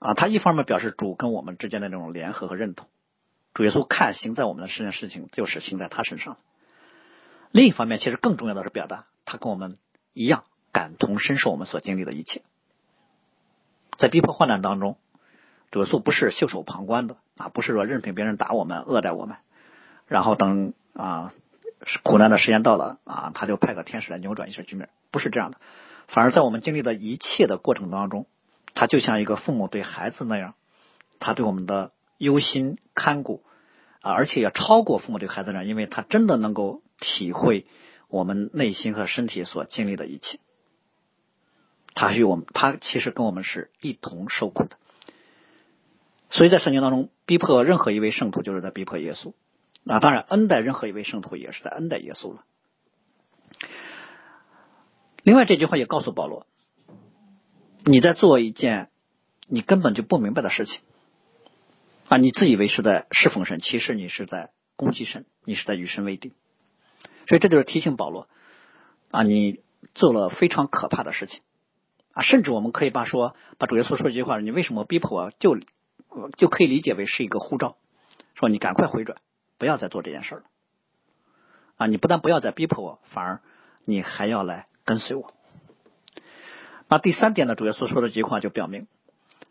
[0.00, 2.88] 啊，他一方面表示主跟我们之间的那种联合和认同，
[3.58, 6.36] 主耶稣看行在我们的身上事情，就是行在他身上。
[7.50, 9.78] 另一方面，其实更重要的是表达他跟我们
[10.12, 10.44] 一样。
[10.70, 12.42] 感同身受我们所经历的一切，
[13.96, 14.96] 在逼迫患难当中，
[15.72, 19.38] 主耶稣不是袖手旁观的啊，不是说任凭别人打我们、恶待我们，
[20.06, 21.32] 然后等啊
[22.04, 25.58] 苦难的时间到了啊，他就派个天使来扭转一下局面，不是这样的。
[26.06, 28.26] 反而在我们经历的一切的过程当中，
[28.72, 30.54] 他就像一个父母对孩子那样，
[31.18, 33.42] 他对我们的忧心看顾
[34.00, 37.66] 啊，而且要超过父母对孩子呢，因为他真的能够体会
[38.08, 40.38] 我们内心和身体所经历的一切。
[41.94, 44.76] 他与我们，他其实跟我们是一同受苦的，
[46.30, 49.32] 所以在圣经当中，逼迫任何一位圣徒，就是在逼迫耶稣。
[49.82, 52.44] 那当然，恩待任何一位圣徒，也是在恩待耶稣了。
[55.24, 56.46] 另外，这句话也告诉保罗，
[57.84, 58.90] 你在做一件
[59.48, 60.80] 你根本就不明白的事情
[62.08, 66.32] 啊，你自以为是在侍奉神，其实你是在攻击神，你是在与神为敌。
[67.26, 68.28] 所以，这就是提醒保罗
[69.10, 69.60] 啊，你
[69.94, 71.42] 做了非常可怕的事情。
[72.12, 75.30] 啊，甚至我们可以把说，把主耶稣说一句话，你为什么逼迫我？
[75.38, 75.58] 就
[76.38, 77.76] 就可以理解为是一个呼召，
[78.34, 79.18] 说你赶快回转，
[79.58, 80.42] 不要再做这件事了。
[81.76, 83.42] 啊，你不但不要再逼迫我，反而
[83.84, 85.34] 你还要来跟随我。
[86.88, 88.86] 那第三点呢，主耶稣说的这句话就表明，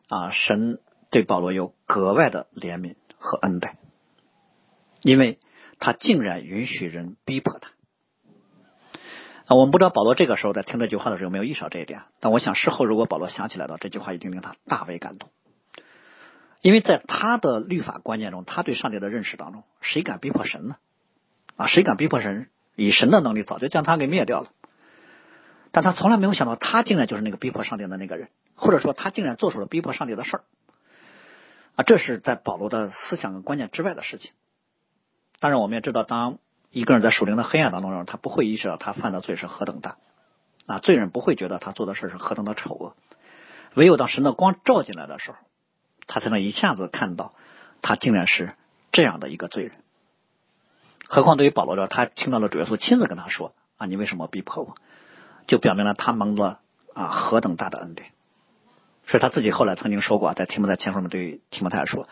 [0.10, 3.78] 啊，神对保罗有格外的怜悯和恩待，
[5.02, 5.40] 因为
[5.80, 7.72] 他竟然允许人逼迫他。
[9.46, 15.30] 啊，我们不知道保罗这个时候在听这句话的时候有没有意识到这一点，但我想事后如果保罗想起来的这句话，一定令他大为感动，
[16.62, 20.76] 因为在他的律法观念中，他对上帝的认识当中，谁敢逼迫神呢？
[21.56, 22.50] 啊，谁敢逼迫神？
[22.76, 24.52] 以神的能力早就将他给灭掉了，
[25.72, 30.44] 但他从来没有想到，他竟然就是那个逼迫上帝的那个人，或者说他竟然做出了逼迫上帝的事儿，
[31.78, 34.32] 啊，这是在保罗的思想跟观念之外的事情。
[35.40, 36.40] 当然，我们也知道当。
[36.70, 39.98] 一个人在属灵的黑暗当中，他不会意识到他犯的罪是何等大，
[40.66, 42.94] 啊，罪人不会觉得他做的事是何等的丑恶，
[43.74, 45.38] 唯有当神的光照进来的时候，
[46.08, 47.34] 他才能一下子看到
[47.82, 48.54] 他竟然是
[48.92, 49.72] 这样的一个罪人。
[51.08, 54.76] 何况对于保罗来说，他听到了主耶稣亲自跟他说：“啊，你为什么逼迫我？”
[55.48, 56.60] 就表明了他蒙了
[56.94, 58.12] 啊何等大的恩典。
[59.08, 62.10] 所以他自己后来曾经说过，在提摩太前书里对提摩太说：“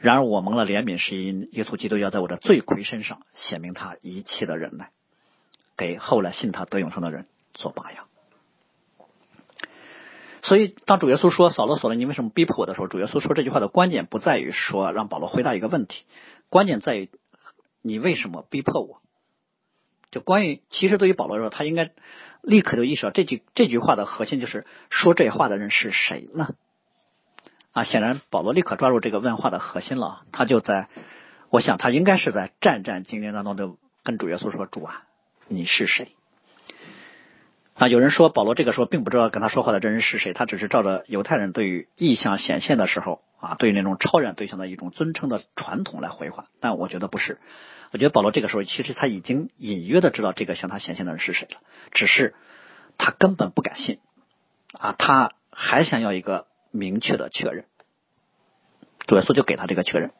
[0.00, 4.90] 然而我蒙了怜悯，是因耶稣基督要在我的罪魁身上显明他一切的忍耐，
[5.76, 8.06] 给后来信他得永生的人做榜样。”
[10.40, 16.04] 所以，当主耶稣说“扫罗，扫罗，你为什么逼迫我”的时候，主耶稣说这句话的关键不在于说让保罗回答一个问题，
[16.48, 17.10] 关键在于
[17.82, 19.01] 你为什么逼迫我。
[20.12, 21.90] 就关于，其实对于保罗来说，他应该
[22.42, 26.54] 立刻就意识到这句这句话的核心就是说这话的人是谁呢？
[27.72, 30.22] 啊，显然保罗立刻抓住这个问话的核心了。
[30.30, 30.88] 他就在，
[31.48, 35.04] 我想他应该是在战战兢兢当中就跟主耶稣说：“主啊，
[35.48, 36.12] 你是谁？”
[37.74, 46.46] 啊，有人说保罗这个时候并不知道跟他说话的这人是谁，他只是照着犹太人对于意象显现的时候啊，对于那种超然对象的一种尊称的传统来回话。
[46.60, 47.38] 但我觉得不是。
[47.90, 51.60] 我觉得保罗这个时候其实他已经隐约的知道这个向他显现的人是谁了，
[51.92, 52.34] 只是
[52.98, 53.98] 他根本不敢信
[54.72, 57.64] 啊，他还想要一个明确的确认。
[59.06, 60.12] 主耶稣就给他这个确认：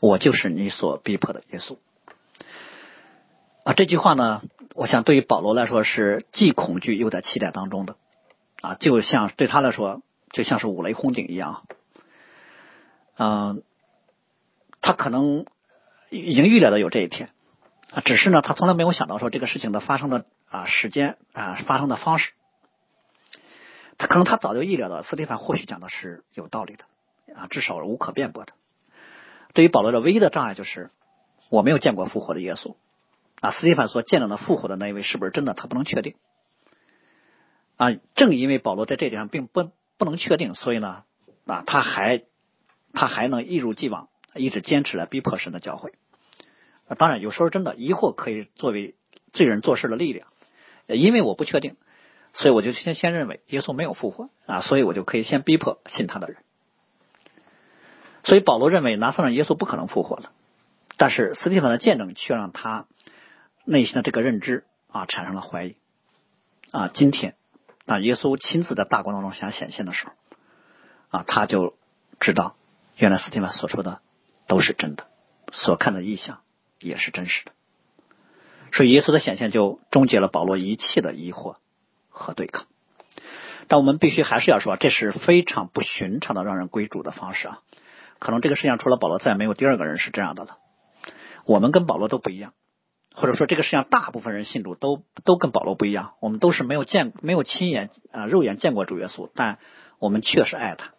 [0.00, 1.78] 我就是你所逼迫的耶稣。
[3.68, 4.40] 啊，这句话呢，
[4.74, 7.96] 我想对于保罗来说是既恐惧又在期待当中的
[8.62, 10.00] 啊，就像对他来说
[10.30, 11.64] 就像是五雷轰顶一样。
[13.18, 13.62] 嗯，
[14.80, 15.44] 他可能。
[16.10, 17.28] 已经预料到有这一天
[17.92, 22.32] 啊，只是呢，他从来没有想到说这个事情的发生的啊时间啊发生的方式。
[23.98, 26.84] 他可能他早就意料到，斯蒂凡或许讲的是有道理的
[27.34, 28.54] 啊，至少无可辩驳的。
[29.52, 30.88] 对于保罗的唯一的障碍就是
[31.50, 32.74] 我没有见过复活的耶稣
[33.40, 36.14] 啊，斯蒂凡所见到的复活的那一位是不是真的，他不能确定
[37.76, 37.92] 啊。
[38.14, 41.04] 正因为保罗在这点上并不不能确定，所以呢
[41.46, 42.22] 啊，他还
[42.92, 44.08] 他还能一如既往。
[44.34, 45.90] 一直坚持来逼迫神的教诲
[46.86, 48.94] 啊，当然有时候真的疑惑可以作为
[49.32, 50.28] 罪人做事的力量，
[50.86, 51.76] 因为我不确定，
[52.34, 56.36] 所以我就先先认为耶稣没有复活啊，所以我就可以先逼迫信他的人。
[58.22, 60.30] 所以保罗认为拿撒勒耶稣不可能复活的，
[60.98, 62.86] 但是斯蒂芬的见证却让他
[63.68, 65.76] 内心的这个认知啊产生了怀疑
[66.70, 66.90] 啊。
[66.92, 67.36] 今天
[67.86, 70.12] 当耶稣亲自在大光当中想显现的时候
[71.10, 71.74] 啊，他就
[72.18, 72.56] 知道
[72.96, 74.00] 原来斯蒂芬所说的。
[74.50, 75.08] 都是真的，
[75.52, 76.40] 所看的意象
[76.78, 77.52] 也是真实的，
[78.72, 81.56] 所以耶稣的显现就终结了保罗一切的疑惑
[82.08, 82.64] 和对抗。
[83.66, 87.60] 但我们必须还是要说，这是非常不寻常的让人归主的方式啊！
[88.18, 90.56] 可能这个世界上除了保罗，再也没有第二个人是这样的了。
[91.44, 92.54] 我们跟保罗都不一样，
[93.18, 96.14] 或者说这个世界上大部分人信主都都跟保罗不一样。
[96.20, 99.58] 我们都是没有见没有亲眼啊肉眼见过主耶稣，但
[99.98, 100.92] 我们确实爱他。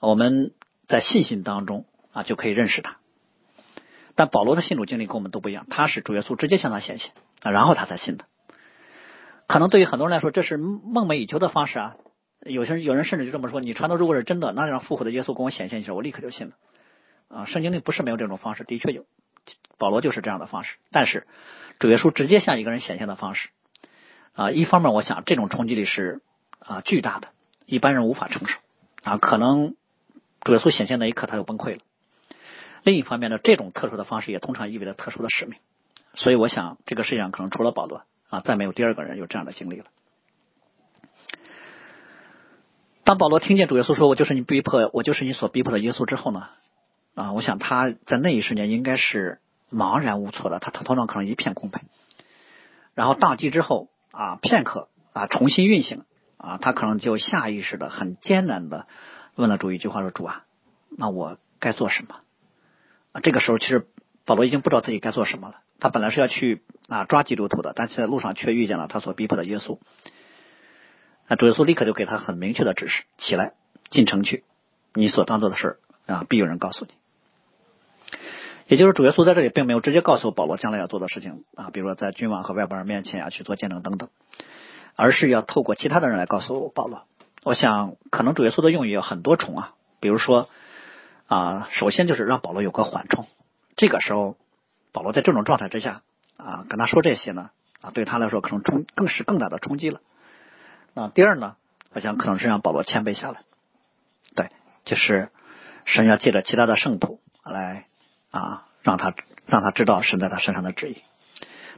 [0.00, 0.52] 我们
[0.88, 1.84] 在信心当中。
[2.16, 2.96] 啊，就可以认识他。
[4.14, 8.24] 但保罗的信主经历跟我们都不一样，他是主耶稣直接向他显现啊，然后他才信的。
[9.46, 11.96] 可能对于很多人来说，这是梦寐以求的方式啊。
[12.40, 16.54] 有些人有人甚至就这么说：“你传的如果是真的，那就让复活的耶稣跟我显现一下，我立刻就信了。”
[17.28, 19.04] 啊，圣经里不是没有这种方式，的确有。
[19.78, 20.76] 保罗就是这样的方式。
[20.90, 21.26] 但是
[21.78, 23.50] 主耶稣直接向一个人显现的方式
[24.34, 26.20] 啊，一方面我想这种冲击力是
[26.58, 27.28] 啊巨大的，
[27.66, 28.58] 一般人无法承受
[29.02, 29.18] 啊。
[29.18, 29.74] 可能
[30.40, 31.82] 主耶稣显现那一刻他就崩溃了。
[32.82, 35.58] 另一方面呢，这种特殊的方式也通常意味着特殊的使命，
[36.14, 39.86] 所以我想这个世界上可能除了保罗啊，再没有第二个人有这样的经历了。
[43.02, 46.48] 当保罗听见主耶稣说“我就是你逼迫，我就是你所逼迫的耶稣”之后呢，
[47.16, 49.40] 啊，我想他在那一瞬间应该是
[49.72, 51.82] 茫然无措的，他头脑可能一片空白。
[52.94, 56.04] 然后宕机之后啊，片刻啊，重新运行
[56.36, 58.86] 啊，他可能就下意识的、很艰难的
[59.34, 60.44] 问了主一句话：“说主啊，
[60.90, 62.16] 那我该做什么？”
[63.22, 63.86] 这个时候，其实
[64.26, 65.60] 保罗已经不知道自己该做什么了。
[65.80, 69.78] 他本来是要去啊抓基督徒的，但是在路上却遇见了他所逼迫的耶稣。
[71.28, 73.54] 那主耶稣立刻就给他很明确的指示：起来，
[73.88, 74.44] 进城去，
[74.92, 76.92] 你所当做的事啊，必有人告诉你。
[78.66, 84.08] 也就是主耶稣在这里并没有直接告诉保罗将来要做的事情啊，比如说在君王和外邦人面前啊去做见证等等，
[84.94, 87.04] 而是要透过其他的人来告诉保罗。
[87.42, 90.48] 我想，可能主耶稣的用语有很多重啊，比如说。
[91.28, 93.26] 啊，首先就是让保罗有个缓冲。
[93.74, 94.36] 这个时候，
[94.92, 96.02] 保罗在这种状态之下
[96.36, 97.50] 啊，跟他说这些呢，
[97.80, 100.02] 啊，对他来说可能冲更是更大的冲击了。
[100.94, 101.56] 那第二呢，
[101.92, 103.40] 我想可能是让保罗谦卑下来。
[104.36, 104.50] 对，
[104.84, 105.30] 就是
[105.84, 107.88] 神要借着其他的圣徒来
[108.36, 109.14] 啊，让他
[109.46, 111.02] 让他知道神在他身上的旨意。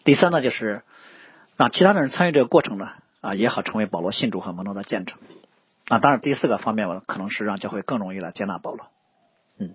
[0.04, 0.82] 第三呢，就是
[1.56, 2.90] 让其他的人参与这个过程呢，
[3.20, 5.18] 啊，也好成为保罗信主和蒙诺的见证。
[5.88, 8.86] 那当然，第四个方面，我可能是让教会更容易来接纳保罗。
[9.58, 9.74] 嗯，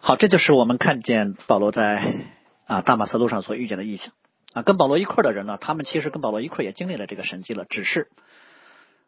[0.00, 2.02] 好，这就是我们看见保罗在
[2.66, 4.12] 啊大马色路上所遇见的异象
[4.54, 4.62] 啊。
[4.62, 8.08] 跟保罗一块的人呢，他们其实跟保罗一块也经历了这个神迹了，只是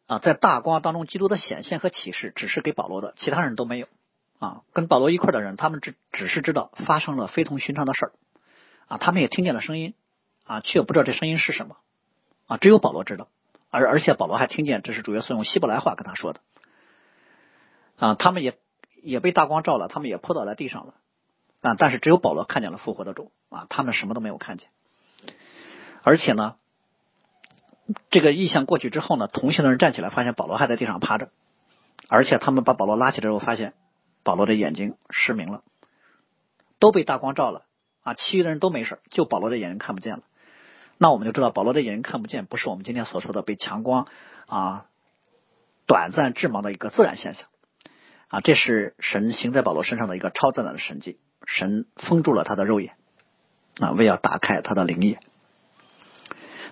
[0.06, 3.88] 啊在大光当中，基督的显现和启示只是给保罗的，其他人都没有
[4.44, 4.62] 啊。
[4.72, 8.12] 跟保罗一块的人，他们只只是知道发生了非同寻常的事儿
[8.88, 9.94] 啊，他们也听见了声音
[10.44, 11.76] 啊，却不知道这声音是什么
[12.46, 13.28] 啊，只有保罗知道。
[13.70, 16.40] 而而且保罗还听见这是主耶稣用希伯来话跟他说的，
[17.98, 18.56] 啊，他们也
[19.02, 20.94] 也被大光照了，他们也扑倒在地上了，
[21.60, 24.68] 啊，但是只有保罗看见了复活的主，啊，他们什么都没有看见。
[26.04, 26.54] 而且呢，
[28.10, 31.30] 这个异象过去之后呢，同行的人站起来，发现保罗还在地上趴着，
[32.08, 33.74] 而且他们把保罗拉起来之后，发现
[34.24, 35.62] 保罗的眼睛失明了，
[36.80, 37.66] 都被大光照了，
[38.02, 40.22] 啊，其余的人都没事，就保罗的眼睛看不见了。
[40.98, 44.08] 那我们就知道，保罗的眼睛看不见，不是我们今天所说的被强光
[44.46, 44.86] 啊
[45.86, 47.46] 短暂致盲的一个自然现象
[48.28, 52.94] 啊，这是神行在保罗身上的一个超自然的神迹，神封住了他的肉眼
[53.78, 55.20] 啊，为要打开他的灵眼，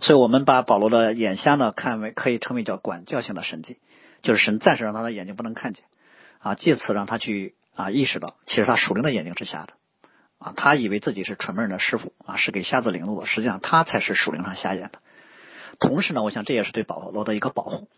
[0.00, 3.78] 所以我们把保罗的眼瞎呢看为可以称为叫管教性的神迹，
[4.22, 5.84] 就是神暂时让他的眼睛不能看见
[6.42, 9.74] 啊，借此让他去啊意识到，其实他属灵的眼睛是瞎的。
[10.38, 13.26] 啊，他以为自己是蠢笨人的师傅啊，是给瞎子领路的。
[13.26, 14.98] 实际上，他才是属灵上瞎眼的。
[15.78, 17.88] 同时呢，我想这也是对保罗的一个保护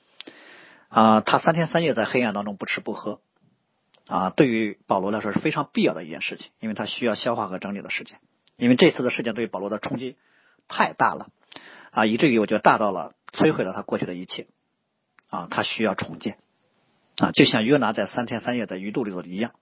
[0.88, 1.22] 啊。
[1.22, 3.20] 他三天三夜在黑暗当中不吃不喝
[4.06, 8.18] 啊，对于保罗来说是非常必要的一件事情，因为他需要消化和整理的时间。
[8.58, 10.16] 因为这次的事件对保罗的冲击
[10.68, 11.30] 太大了
[11.90, 14.46] 啊，以至于我觉得大到了摧毁了他过去的一切
[15.30, 16.36] 啊，他需要重建
[17.16, 19.52] 啊，就像约拿在三天三夜在鱼肚里头一样，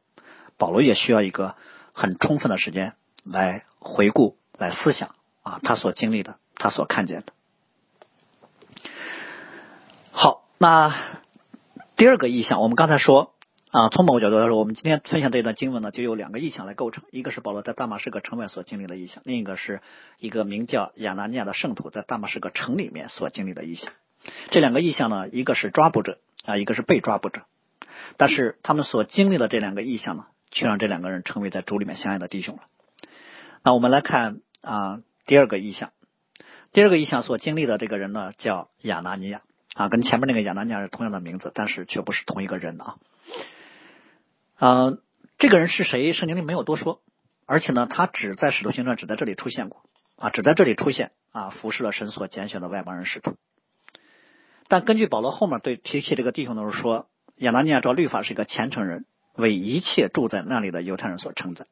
[0.58, 1.54] 保罗也需要一个。
[1.94, 7.34] 很充分的时间来回顾、来思想啊，他所经历的，他所看见的。
[10.10, 11.20] 好，那
[11.98, 13.34] 第二个意象，我们刚才说
[13.72, 19.82] 啊，从某个角度来说，我们今天分享这段经文呢，就有两个意象来构成，一个是保罗在大马士革城外所经历的意象，另一个是
[20.18, 23.92] 一个名叫亚拿尼亚的圣徒在大马士革城里面所经历的意象。
[24.50, 27.42] 这两个意象呢，一个是抓捕者啊，一个是被抓捕者，
[28.16, 30.26] 但是他们所经历的这两个意象呢？
[30.50, 32.62] 却让这两个人成为在主里面相爱的弟兄了。
[33.64, 35.92] 那我们来看啊，第二个意象。
[36.72, 39.40] 第二个意象所经历的这个人呢，叫亚拿尼亚
[39.74, 42.96] 啊，跟前面那个亚拿尼亚是同样的名字，但是却不是同一个人啊。
[44.59, 44.98] 呃，
[45.38, 46.12] 这个人是谁？
[46.12, 47.00] 圣经里没有多说，
[47.46, 49.83] 而且呢，他只在使徒行传只在这里出现过
[50.16, 53.37] 啊，只在这里出现啊，服侍了神所拣选的外邦人使徒。
[54.72, 57.06] 但根据保罗后面对提起这个弟兄的时候说，
[57.37, 59.04] 亚拿尼亚照律法是一个虔诚人。
[59.35, 61.66] 为一切住在那里的犹太人所称赞，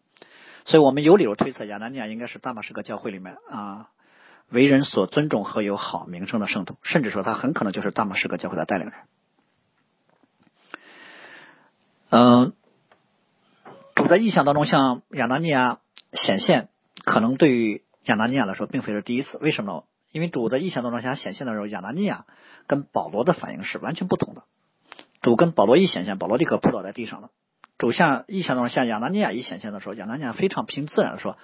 [0.65, 3.91] 所以我们有理由推测亚拿尼亚应该是大马士革教会里面啊
[4.49, 8.95] 为人所尊重和有好名声的圣徒，甚至说他很可能就是大马士革教会的带领人。
[12.09, 12.53] 嗯，
[13.95, 15.81] 主在意象当中向亚拿尼亚
[16.15, 16.69] 显现，
[17.05, 19.37] 可能对于亚拿尼亚来说并非是第一次。
[19.43, 19.83] 为什么呢？
[20.13, 22.27] 因为主在意象当中向显现的时候，亚拿尼亚
[22.67, 24.43] 跟保罗的反应是完全不同的。
[25.23, 27.31] 主跟保罗一显现，保罗立刻扑倒在地上了。
[27.79, 31.37] 主像意象当中像亚拿尼亚一显现的时候，亚拿尼亚非常凭自然的说：“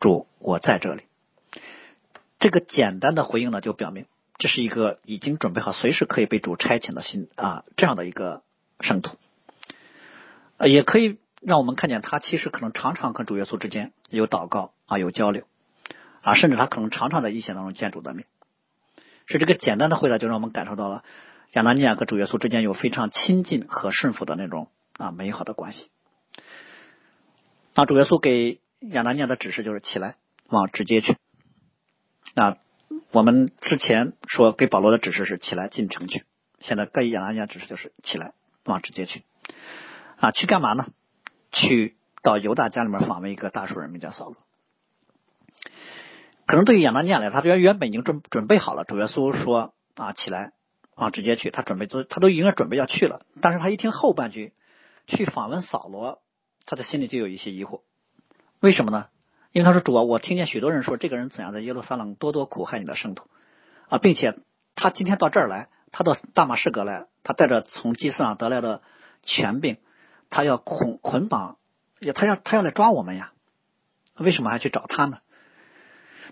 [0.00, 1.02] 主，我在这里。”
[2.38, 4.06] 这个简单的回应呢，就表明
[4.38, 8.42] 这是一个已经准备好随时可以被主差遣的心啊这样的一个
[8.80, 9.16] 圣徒。
[10.58, 15.44] 呃，也可以让我们看见他其实可能常常跟主耶稣之间有祷告啊，有交流
[16.26, 18.26] 啊，甚至他可能常常在意象当中见主的面。
[19.26, 21.04] 是这个简单的回答，就让我们感受到了
[21.52, 24.68] 亚拿尼亚和主耶稣之间有非常亲近和顺服的那种。
[24.98, 25.90] 啊，美好的关系。
[27.74, 30.16] 那主耶稣给亚拿尼亚的指示就是起来
[30.48, 31.18] 往直接去。
[32.34, 32.56] 那
[33.12, 36.24] 我们之前说给保罗的指示是起来进城去，
[36.60, 38.32] 现在给亚拿尼亚指示就是起来
[38.64, 39.22] 往直接去。
[40.16, 40.86] 啊，去干嘛呢？
[41.52, 44.36] 去到犹大家里面访问一个大数人，名叫扫罗。
[46.46, 48.84] 可能对于亚当尼亚来说，他原原本已经准准备好了。
[48.84, 50.52] 主耶稣说啊，起来
[50.94, 53.22] 啊直接去，他准备都他都已经准备要去了。
[53.40, 54.52] 但是他一听后半句。
[55.08, 56.20] 去访问扫罗，
[56.64, 57.82] 他的心里就有一些疑惑，
[58.58, 59.06] 为什么呢？
[59.52, 63.28] 因为他说主啊，我听见许多人说这个人怎样在耶路撒冷多多苦害你的圣徒
[63.88, 64.36] 啊，并且
[64.74, 68.82] 他今天到这儿来，他到大马士革来，他带着从祭司上得来的
[69.22, 69.76] 权柄，
[70.28, 71.56] 他要捆捆绑，
[72.16, 73.30] 他要他要来抓我们呀，
[74.16, 75.18] 为什么还去找他呢？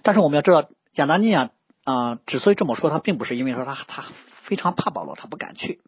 [0.04, 1.50] 但是我们要知道，亚拿尼亚
[1.82, 4.04] 啊，之所以这么说，他并不是因为说他他
[4.44, 5.80] 非常怕保罗，他不敢去。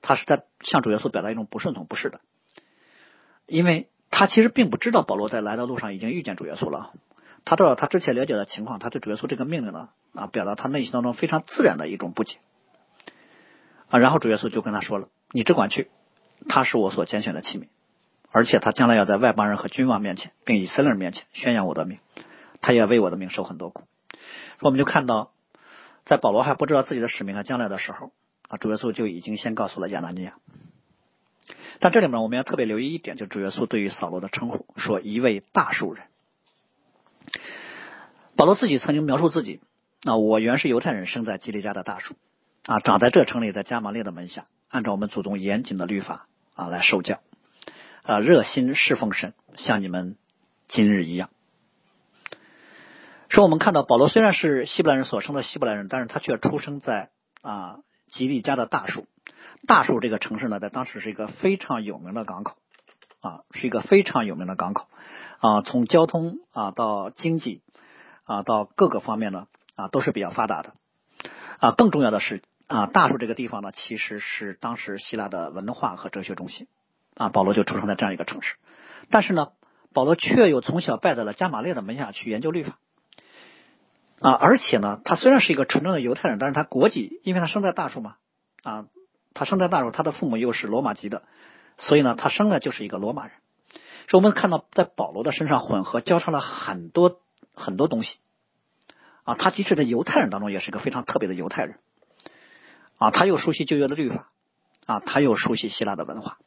[0.00, 2.20] 他是在向主耶稣表达一种不顺从，不是的，
[3.46, 6.92] 因为他其实并不知道保罗在来的路上已经遇见主耶稣了。
[7.44, 12.36] 他知道他之前了解的情况，他对主耶稣这个命令呢啊，表达他内心当中非常自然的一种不解
[13.90, 15.90] 啊，然后主耶稣就跟他说了：“你只管去，
[16.48, 17.66] 他是我所拣选的器皿，
[18.30, 21.98] 而且他将来要在外邦人和君王面前，并以色列人面前宣扬我的名，
[22.60, 23.84] 他也为我的命受很多苦。”
[24.60, 25.32] 我们就看到，
[26.04, 28.12] 在保罗还不知道自己的使命和将来的时候，
[28.48, 30.34] 啊，主耶稣就已经先告诉了亚拿尼亚。
[31.78, 36.04] 但这里面我们要特别留意一点，就主耶稣对于扫罗的称呼，说一位大树人。
[38.36, 39.60] 保罗自己曾经描述自己，
[40.04, 42.16] 啊，我原是犹太人，生在基利家的大树，
[42.66, 47.20] 啊，长在这城里，在加玛列的门下，按照我们祖宗严谨的律法啊来受教，
[48.02, 50.16] 啊，热心侍奉神，像你们
[50.68, 51.30] 今日一样。
[53.30, 57.10] 说我们看到保罗虽然是希伯来人所生的希伯来人，但是他却出生在
[57.42, 57.78] 啊
[58.10, 59.06] 吉利家的大树。
[59.68, 62.56] 大树这个城市呢，在当时是一个非常有名的港口，
[63.20, 64.88] 啊，是一个非常有名的港口，
[65.38, 67.62] 啊，从交通啊到经济
[68.24, 70.74] 啊到各个方面呢啊都是比较发达的，
[71.60, 76.66] 啊，更重要的是啊，大树这个地方呢，其实是当时希腊的文化和哲学中心，
[77.14, 78.56] 啊，保罗就出生在这样一个城市，
[79.08, 79.50] 但是呢，
[79.94, 82.78] 保罗却又从小拜在了加玛列的门下去研究律法，
[84.20, 88.16] 啊，而且呢，他虽然是一个纯正的犹太人，但是他国籍，因为他生在大树嘛，
[88.62, 88.86] 啊。
[89.32, 91.22] 他生在大树，他的父母又是罗马籍的，
[91.78, 93.32] 所以呢，他生来就是一个罗马人。
[94.08, 97.20] 所以我们看到，在保罗的身上混合交叉了很多
[97.54, 98.18] 很多东西
[99.22, 99.36] 啊。
[99.36, 101.76] 他即使在犹太人当中，也是个非常特别的犹太人
[102.98, 103.12] 啊。
[103.12, 104.32] 他又熟悉旧约的律法
[104.84, 106.38] 啊，他又熟悉希腊的文化，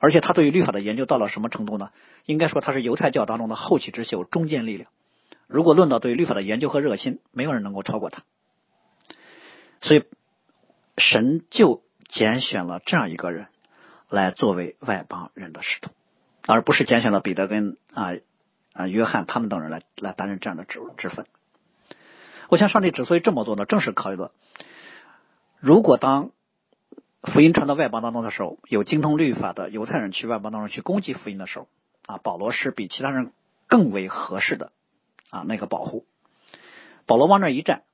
[0.00, 1.90] 而且他对于律法的研究到了什么程度呢？
[2.26, 4.90] 应该说，他是犹太教当中的后起之秀、中坚力量。
[5.46, 8.22] 如果论到对律法的研究和热心，没有人能够超过他。
[9.80, 10.04] 所以，
[10.98, 11.82] 神就。
[12.08, 13.48] 拣选了这样一个人
[14.08, 15.90] 来作为外邦人的使徒，
[16.46, 18.12] 而不是拣选了彼得跟啊
[18.72, 21.26] 啊约翰他们等人来来担任这样的职职分。
[22.48, 24.30] 我想，上帝之所以这么做呢，正是考虑到，
[25.58, 26.30] 如果当
[27.24, 31.66] 福音传到外邦当中的时候，有精通律法的犹太人去外邦当中去攻击福音的时候，
[32.06, 33.32] 啊，保罗是比其他人
[33.66, 34.70] 更为合适的
[35.30, 36.06] 啊那个保护。
[37.06, 37.84] 保罗往那一站，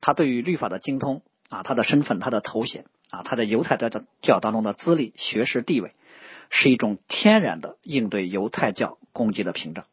[0.00, 2.84] 他对于律法的精通啊，他的身份，他的头衔。
[3.08, 3.88] 啊，他在犹太教
[4.20, 5.94] 教当中的资历、学识地位，
[6.50, 9.84] 是一种天然的应对犹太教攻击的屏障。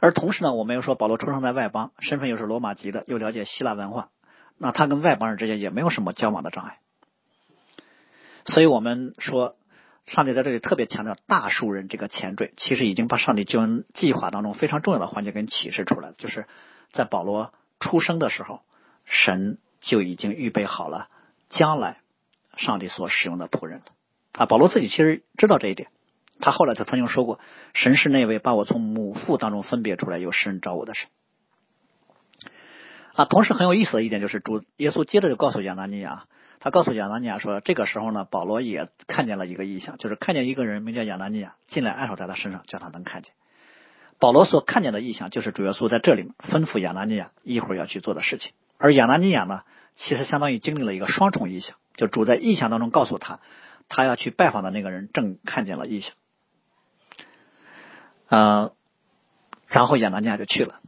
[0.00, 4.10] 而同时呢，我们又说保罗出生在外邦，身份又是罗马籍的，又了解希腊文化，
[4.58, 6.80] 那他跟外邦人之间也没有什么交往的障碍。
[8.44, 9.54] 所以我们说，
[10.06, 16.46] 上帝在这里特别强调大树人这个前缀，其实已经把上帝救恩计划当中非常重要的环节给启示出来了，就是
[16.92, 18.60] 在保罗出生的时候，
[19.04, 21.08] 神就已经预备好了。
[21.48, 22.00] 将来，
[22.56, 23.82] 上帝所使用的仆人
[24.32, 24.46] 啊！
[24.46, 25.88] 保罗自己其实知道这一点，
[26.40, 27.40] 他后来他曾经说过
[27.74, 31.08] ：“神是那位把我从母腹当中分别出来，有世人找我的神。”
[33.14, 36.26] 啊，同时很有意思的一点就是，主耶稣接着就告诉亚拿尼亚，
[36.64, 43.32] 他告诉亚拿尼亚说：“这个时候呢，保罗也看见了一个异象，就是看见一个人名叫亚拿尼亚进来，按手在他身上，叫他能看见。”
[44.18, 49.60] 保罗所看见的异象，就是主耶稣在这里吩咐亚拿尼亚一会儿要去做的事情，而亚拿尼亚呢？
[49.94, 53.40] 其实相当于经历了一个双重意象，就主在意象当中告诉他，
[53.90, 56.14] 他要去拜访的那个人正看见了意象，
[58.30, 58.72] 呃，
[59.68, 60.80] 然后亚拿尼亚就去了。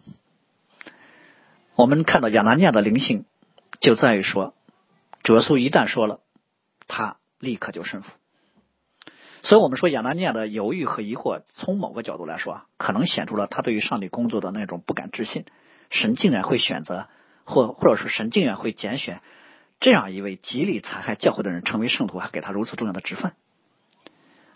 [1.74, 3.27] 我们看到亚拿尼亚的灵性
[3.79, 4.55] 就在于说，
[5.27, 6.20] 主耶稣一旦说了，
[6.87, 8.12] 他立刻就顺服。
[9.43, 15.45] 所以我们说亚拿尼亚的犹豫和疑惑，从某个角度来说啊，可能显出了他对于上帝工作的那种不敢置信，
[15.91, 17.09] 神竟然会选择。
[17.45, 19.20] 或或者是神竟然会拣选
[19.81, 23.33] 这样一位极力残害教会的人成为圣徒，还给他如此重要的职分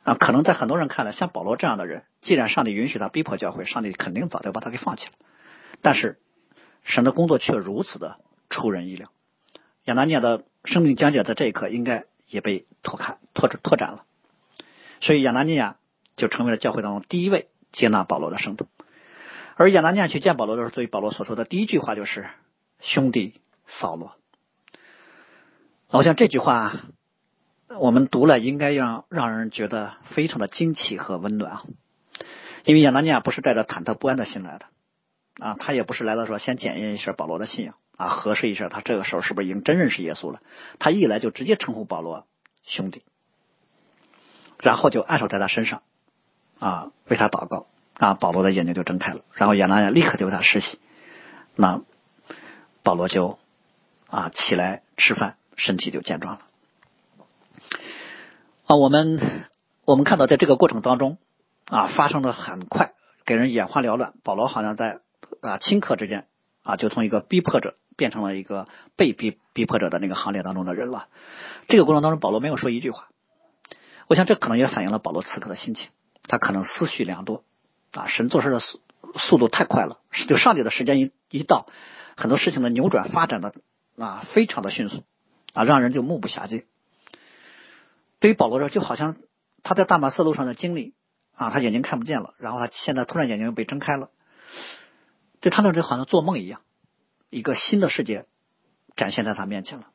[0.05, 0.15] 啊！
[0.15, 5.13] 可能在很多人看来，像保罗这样的人，既然上帝允许他逼迫教会，上帝肯定早就把他给放弃了。
[5.83, 6.19] 但是
[6.85, 8.19] 神的工作却如此的
[8.51, 9.09] 出人意料，
[9.85, 14.05] 亚拿尼亚的生命讲解在这一刻应该也被拓开、拓拓展了。
[15.01, 15.77] 所以亚拿尼亚
[16.17, 18.67] 就成为了教会当中第一位接纳保罗的圣徒。
[19.57, 22.29] 而亚拿尼亚去见保罗的时候，对于保罗所说的第一句话就是。
[22.83, 23.35] 兄弟
[23.67, 24.15] 扫罗，
[25.91, 26.81] 我想这句话
[27.69, 31.65] 我们读了，应该让让人觉得非常的惊奇和温暖啊！
[32.65, 34.65] 因为亚拿尼亚不是带着忐忑不安的心来的
[35.45, 40.41] 啊，他也不是来了说先检验一下保罗的信仰啊，核实一下他这个时候是不是已经真认识耶稣了。
[40.79, 42.27] 他一来就直接称呼保罗
[42.65, 43.03] 兄弟，
[44.59, 45.83] 然后就按手在他身上
[46.59, 47.67] 啊，为他祷告
[47.99, 50.79] 啊，保罗的眼睛就睁开了，然后亚拿尼亚立刻就为他施洗，
[51.57, 51.83] 那。
[52.83, 53.39] 保罗就
[54.07, 56.41] 啊起来吃饭，身体就健壮了。
[58.65, 59.21] 啊，我们
[59.85, 61.19] 我们看到在这个过程当中
[61.67, 62.95] 啊，发生的很快，
[63.27, 64.15] 给人眼花缭乱。
[64.25, 65.01] 保罗好像在
[65.43, 66.27] 啊顷刻之间
[66.63, 71.09] 啊，就从一个逼迫者变成了一个被逼逼迫者的那个行列当中的人了。
[71.69, 73.09] 这个过程当中，保罗没有说一句话。
[74.07, 75.91] 我想这可能也反映了保罗此刻的心情，
[76.23, 77.45] 他可能思绪良多
[77.93, 78.07] 啊。
[78.07, 78.81] 神做事的速
[79.17, 81.67] 速度太快了，就上帝的时间一一到，
[82.17, 83.53] 很多事情的扭转发展的
[83.99, 85.05] 啊非常的迅速
[85.53, 86.65] 啊，让人就目不暇接。
[88.19, 89.17] 对于保罗说，就好像
[89.63, 90.95] 他在大马色路上的经历
[91.35, 94.09] 啊，他眼睛看不见了，然后他现在突然眼睛又被睁开了，
[95.41, 96.63] 对他那就好像做梦一样，
[97.31, 98.27] 一个新的世界
[98.97, 99.87] 展现在他面前了，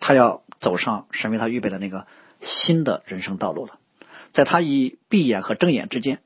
[0.00, 2.06] 他要走上神为他预备的那个。
[2.40, 3.78] 新的人生道路了，
[4.34, 6.20] 在他一闭眼和睁眼之间，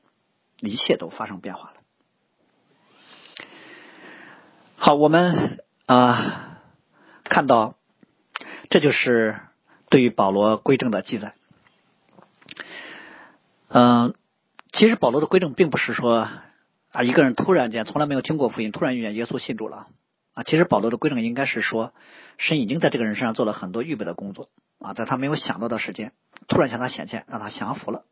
[0.59, 1.75] 一切都发生变化了。
[4.75, 6.59] 好，我们啊
[7.23, 7.77] 看到，
[8.69, 9.39] 这就是
[9.87, 11.35] 对于保罗归正的记载。
[13.69, 14.13] 嗯，
[14.73, 16.27] 其实保罗的归正并不是说
[16.91, 19.87] 啊一个人突然间从来没有听过福音，突然遇见耶稣信主了
[20.43, 21.93] 其实保罗的归正应该是说，
[22.37, 24.49] 神已经在这个人身上做了很多预备的工作。
[24.79, 26.13] 啊，在他没有想到的时间，
[26.47, 28.05] 突然向他显现，让他降服了。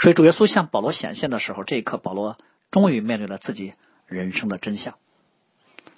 [0.00, 2.36] 所以主耶稣向保罗显现的时候，这一刻保罗
[2.72, 3.74] 终于面对了自己
[4.06, 4.96] 人生的真相。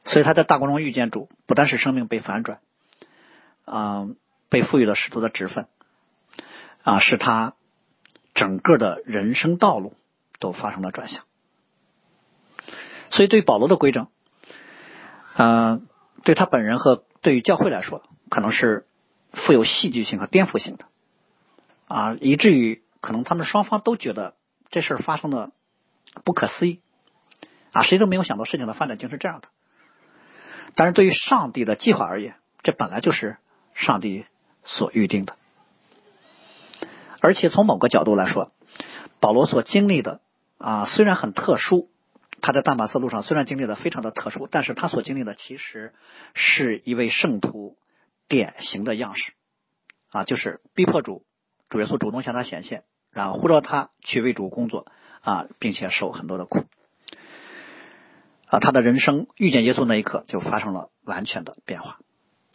[0.04, 2.60] 所以他在大光中遇见主，不但是生命被反转，
[3.64, 4.08] 啊，
[4.50, 5.66] 被赋予了使徒的职分，
[6.82, 7.54] 啊，是他
[8.34, 9.94] 整个的人生道路
[10.38, 11.24] 都发生了转向。
[13.10, 14.08] 所以对保罗的规正，
[15.36, 15.86] 嗯，
[16.24, 18.86] 对他本人和对于教会来说，可能是。
[19.32, 20.86] 富有戏剧性和颠覆性的
[21.86, 24.34] 啊，以至于可能他们双方都觉得
[24.70, 25.52] 这事儿发生的
[26.24, 26.80] 不可思议
[27.70, 29.46] 啊，谁都没有想到事情的发展竟是这样的。
[30.74, 33.36] 但是对于上帝的计划而言，这本来就是
[33.74, 34.24] 上帝
[34.64, 35.36] 所预定的。
[37.20, 38.50] 而且从某个角度来说，
[39.20, 40.20] 保罗所经历的
[40.58, 41.88] 啊，虽然很特殊，
[42.40, 45.94] 他在大马色路上虽然经历的非常的特殊，但是他所经历的其实
[46.34, 47.76] 是一位圣徒。
[48.28, 49.32] 典型的样式
[50.10, 51.26] 啊，就是逼迫主，
[51.68, 54.86] 主耶稣主动向他显现，然后呼召他去为主工作
[55.22, 56.64] 啊，并且受很多的苦
[58.46, 58.60] 啊。
[58.60, 61.98] 他的人生遇见耶稣那一刻就发生了完全的变化。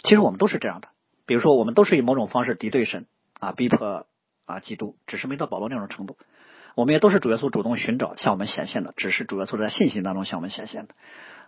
[0.01, 0.87] 其实我们都是这样的，
[1.25, 3.05] 比如说我们都是以某种方式敌对神
[3.41, 4.07] 啊，逼迫
[4.45, 6.17] 啊基督，只是没到保罗那种程度。
[6.75, 10.93] 我们也都是主耶稣主动寻找向我们显现的，只是主耶稣在信心当中向我们显现的。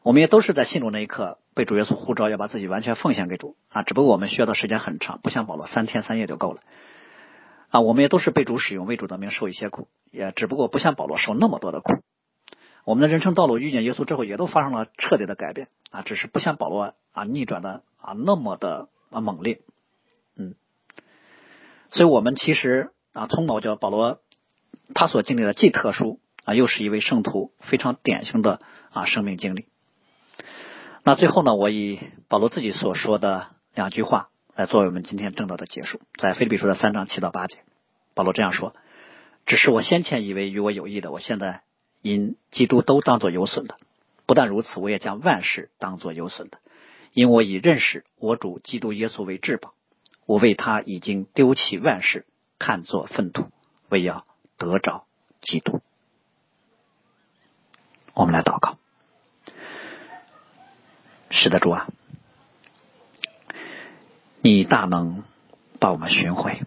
[0.04, 3.84] 我们也都是在信主那一刻被主耶稣呼召，要把自己完全奉献给主啊！
[3.84, 6.62] 只不过我们需要的时间很长，不像保罗三天三夜就够了
[7.70, 7.82] 啊！
[7.82, 11.92] 我们也都是被主使用，为主的名受一些苦，也只不过不像保罗受那么多的苦。
[12.86, 16.04] 我们的人生道路遇见耶稣之后，也都发生了彻底的改变啊！
[16.04, 19.60] 只是不像保罗啊逆转的啊那么的啊猛烈，
[20.38, 20.56] 嗯。
[21.90, 24.22] 所以我们其实啊，从某叫保罗
[24.94, 28.62] 他所经历的既特殊啊，又是一位圣徒非常典型的
[28.92, 29.66] 啊生命经历。
[31.04, 36.02] 那最后呢，我以保罗自己所说的两句话来作为我们今天正道的结束。
[36.18, 37.58] 在菲律比书的三章七到八节，
[38.14, 38.76] 保罗这样说
[39.46, 41.62] ：“只是我先前以为与我有益的，我现在
[42.02, 43.78] 因基督都当作有损的。
[44.26, 46.60] 不但如此，我也将万事当作有损的，
[47.14, 49.74] 因我以认识我主基督耶稣为至宝。
[50.26, 52.26] 我为他已经丢弃万事，
[52.60, 53.46] 看作粪土，
[53.88, 54.26] 为要
[54.58, 55.06] 得着
[55.42, 55.82] 基督。”
[58.14, 58.78] 我们来祷告。
[61.30, 61.88] 是的，主啊，
[64.42, 65.24] 你大能
[65.80, 66.62] 把我们寻回，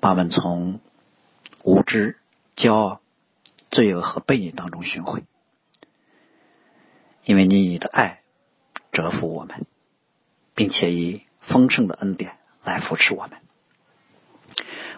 [0.00, 0.80] 把我们从
[1.62, 2.18] 无知、
[2.56, 3.00] 骄傲、
[3.70, 5.24] 罪恶和背逆当中寻回，
[7.24, 8.20] 因为你的爱
[8.90, 9.66] 折服我们，
[10.54, 13.38] 并且以丰盛的恩典来扶持我们。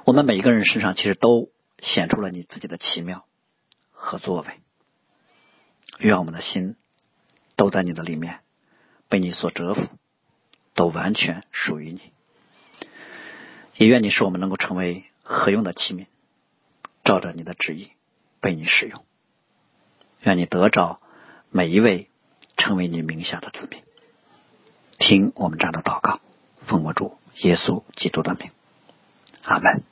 [0.04, 1.50] 我们每一个人身上其实都
[1.80, 3.24] 显出了你自己的奇妙
[3.90, 4.60] 和作为，
[5.98, 6.76] 愿我们的心。
[7.56, 8.40] 都在你的里面，
[9.08, 9.86] 被你所折服，
[10.74, 12.00] 都完全属于你。
[13.76, 16.06] 也愿你使我们能够成为合用的器皿，
[17.04, 17.92] 照着你的旨意
[18.40, 19.04] 被你使用。
[20.22, 21.00] 愿你得着
[21.48, 22.10] 每一位
[22.56, 23.84] 成为你名下的子民。
[24.98, 26.20] 听我们这样的祷告，
[26.66, 28.50] 奉我主耶稣基督的名，
[29.44, 29.84] 阿门。